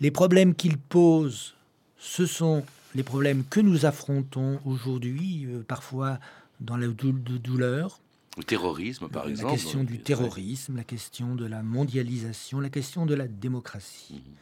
Les 0.00 0.10
problèmes 0.10 0.54
qu'il 0.54 0.76
pose, 0.76 1.54
ce 1.96 2.26
sont 2.26 2.64
les 2.94 3.02
problèmes 3.02 3.44
que 3.44 3.60
nous 3.60 3.86
affrontons 3.86 4.60
aujourd'hui, 4.64 5.46
euh, 5.46 5.62
parfois 5.66 6.18
dans 6.60 6.76
la 6.76 6.86
douleur. 6.86 8.00
Le 8.36 8.44
terrorisme, 8.44 9.08
par 9.08 9.28
exemple. 9.28 9.52
La 9.52 9.58
question 9.58 9.84
du 9.84 9.98
terrorisme, 9.98 10.76
la 10.76 10.84
question 10.84 11.34
de 11.34 11.46
la 11.46 11.62
mondialisation, 11.62 12.60
la 12.60 12.70
question 12.70 13.06
de 13.06 13.14
la 13.14 13.28
démocratie. 13.28 14.14
Mhm. 14.14 14.34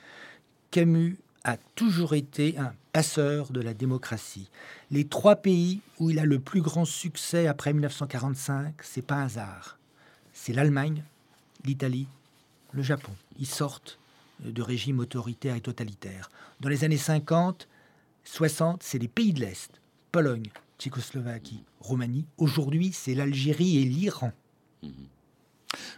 Camus 0.71 1.19
a 1.45 1.57
toujours 1.75 2.15
été 2.15 2.57
un 2.59 2.73
passeur 2.93 3.53
de 3.53 3.61
la 3.61 3.75
démocratie. 3.75 4.49
Les 4.91 5.07
trois 5.07 5.37
pays 5.37 5.81
où 5.99 6.11
il 6.11 6.19
a 6.19 6.25
le 6.25 6.39
plus 6.39 6.61
grand 6.61 6.85
succès 6.85 7.47
après 7.47 7.73
1945, 7.73 8.75
c'est 8.83 9.03
pas 9.03 9.17
un 9.17 9.25
hasard. 9.25 9.79
C'est 10.33 10.53
l'Allemagne, 10.53 11.03
l'Italie, 11.65 12.07
le 12.73 12.83
Japon. 12.83 13.13
Ils 13.39 13.47
sortent 13.47 13.99
de 14.41 14.63
régimes 14.63 15.01
autoritaires 15.01 15.57
et 15.57 15.61
totalitaires. 15.61 16.31
Dans 16.61 16.69
les 16.69 16.85
années 16.85 16.97
50, 16.97 17.69
60, 18.25 18.83
c'est 18.83 18.99
les 18.99 19.09
pays 19.09 19.33
de 19.33 19.41
l'Est, 19.41 19.81
Pologne, 20.11 20.51
Tchécoslovaquie, 20.79 21.65
Roumanie. 21.81 22.27
Aujourd'hui, 22.39 22.91
c'est 22.93 23.15
l'Algérie 23.15 23.79
et 23.79 23.85
l'Iran. 23.85 24.33
Mhm. 24.83 25.09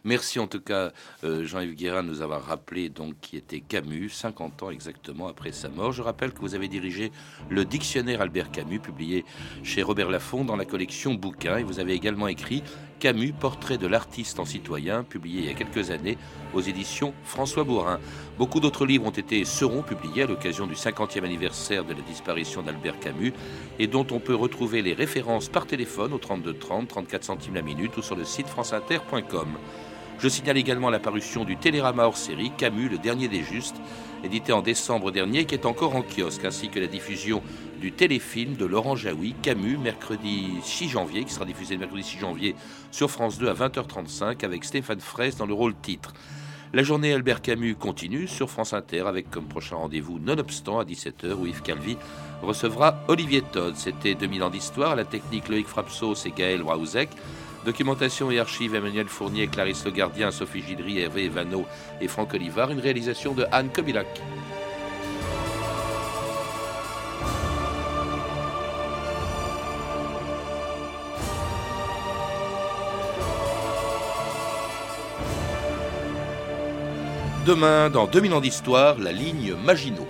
Merci 0.04 0.38
en 0.38 0.46
tout 0.46 0.60
cas, 0.60 0.92
euh, 1.24 1.44
Jean-Yves 1.44 1.74
Guérin, 1.74 2.02
de 2.02 2.08
nous 2.08 2.20
avoir 2.22 2.44
rappelé 2.44 2.88
donc 2.88 3.14
qui 3.20 3.36
était 3.36 3.60
Camus, 3.60 4.10
50 4.10 4.62
ans 4.62 4.70
exactement 4.70 5.28
après 5.28 5.52
sa 5.52 5.68
mort. 5.68 5.92
Je 5.92 6.02
rappelle 6.02 6.32
que 6.32 6.40
vous 6.40 6.54
avez 6.54 6.68
dirigé 6.68 7.10
le 7.48 7.64
dictionnaire 7.64 8.20
Albert 8.20 8.50
Camus, 8.50 8.80
publié 8.80 9.24
chez 9.62 9.82
Robert 9.82 10.10
Laffont 10.10 10.44
dans 10.44 10.56
la 10.56 10.64
collection 10.64 11.14
Bouquins, 11.14 11.56
et 11.56 11.62
vous 11.62 11.80
avez 11.80 11.94
également 11.94 12.28
écrit 12.28 12.62
Camus, 13.04 13.34
portrait 13.38 13.76
de 13.76 13.86
l'artiste 13.86 14.40
en 14.40 14.46
citoyen, 14.46 15.04
publié 15.04 15.42
il 15.42 15.46
y 15.48 15.50
a 15.50 15.52
quelques 15.52 15.90
années 15.90 16.16
aux 16.54 16.62
éditions 16.62 17.12
François 17.22 17.62
Bourrin. 17.62 18.00
Beaucoup 18.38 18.60
d'autres 18.60 18.86
livres 18.86 19.04
ont 19.04 19.10
été 19.10 19.40
et 19.40 19.44
seront 19.44 19.82
publiés 19.82 20.22
à 20.22 20.26
l'occasion 20.26 20.66
du 20.66 20.72
50e 20.72 21.22
anniversaire 21.22 21.84
de 21.84 21.92
la 21.92 22.00
disparition 22.00 22.62
d'Albert 22.62 22.98
Camus 23.00 23.34
et 23.78 23.88
dont 23.88 24.06
on 24.10 24.20
peut 24.20 24.34
retrouver 24.34 24.80
les 24.80 24.94
références 24.94 25.50
par 25.50 25.66
téléphone 25.66 26.14
au 26.14 26.18
32 26.18 26.54
30, 26.54 26.88
34 26.88 27.24
centimes 27.24 27.56
la 27.56 27.60
minute 27.60 27.94
ou 27.98 28.00
sur 28.00 28.16
le 28.16 28.24
site 28.24 28.46
franceinter.com. 28.48 29.48
Je 30.18 30.28
signale 30.28 30.56
également 30.56 30.90
la 30.90 31.00
parution 31.00 31.44
du 31.44 31.56
Télérama 31.56 32.04
hors 32.04 32.16
série 32.16 32.52
Camus, 32.56 32.88
le 32.88 32.98
dernier 32.98 33.28
des 33.28 33.42
justes, 33.42 33.76
édité 34.22 34.52
en 34.52 34.62
décembre 34.62 35.10
dernier, 35.10 35.44
qui 35.44 35.54
est 35.54 35.66
encore 35.66 35.96
en 35.96 36.02
kiosque, 36.02 36.44
ainsi 36.44 36.68
que 36.68 36.80
la 36.80 36.86
diffusion 36.86 37.42
du 37.80 37.92
téléfilm 37.92 38.54
de 38.54 38.64
Laurent 38.64 38.96
Jaoui, 38.96 39.34
Camus, 39.42 39.76
mercredi 39.76 40.52
6 40.62 40.88
janvier, 40.88 41.24
qui 41.24 41.34
sera 41.34 41.44
diffusé 41.44 41.76
mercredi 41.76 42.02
6 42.02 42.18
janvier 42.18 42.54
sur 42.90 43.10
France 43.10 43.38
2 43.38 43.48
à 43.48 43.54
20h35 43.54 44.44
avec 44.44 44.64
Stéphane 44.64 45.00
Fraisse 45.00 45.36
dans 45.36 45.46
le 45.46 45.54
rôle 45.54 45.74
titre. 45.74 46.14
La 46.72 46.82
journée 46.82 47.12
Albert 47.12 47.42
Camus 47.42 47.76
continue 47.76 48.26
sur 48.26 48.50
France 48.50 48.72
Inter 48.72 49.02
avec 49.06 49.30
comme 49.30 49.44
prochain 49.44 49.76
rendez-vous 49.76 50.18
Nonobstant 50.18 50.80
à 50.80 50.84
17h 50.84 51.34
où 51.34 51.46
Yves 51.46 51.62
Calvi 51.62 51.96
recevra 52.42 52.98
Olivier 53.06 53.42
Todd. 53.42 53.76
C'était 53.76 54.14
2000 54.14 54.42
ans 54.42 54.50
d'histoire, 54.50 54.96
la 54.96 55.04
technique 55.04 55.48
Loïc 55.48 55.66
Frapsos 55.66 56.26
et 56.26 56.32
Gaël 56.32 56.62
Waouzek. 56.62 57.10
Documentation 57.64 58.30
et 58.30 58.38
archives 58.38 58.74
Emmanuel 58.74 59.08
Fournier, 59.08 59.46
Clarisse 59.46 59.86
Le 59.86 59.90
Gardien, 59.90 60.30
Sophie 60.30 60.62
Gidry, 60.62 60.98
Hervé 60.98 61.24
Evano 61.24 61.64
et 62.00 62.08
Franck 62.08 62.34
Olivard. 62.34 62.70
Une 62.70 62.80
réalisation 62.80 63.32
de 63.32 63.46
Anne 63.50 63.70
Kobilac. 63.70 64.06
Demain, 77.46 77.90
dans 77.90 78.06
2000 78.06 78.34
ans 78.34 78.40
d'histoire, 78.40 78.98
la 78.98 79.12
ligne 79.12 79.54
Maginot. 79.54 80.08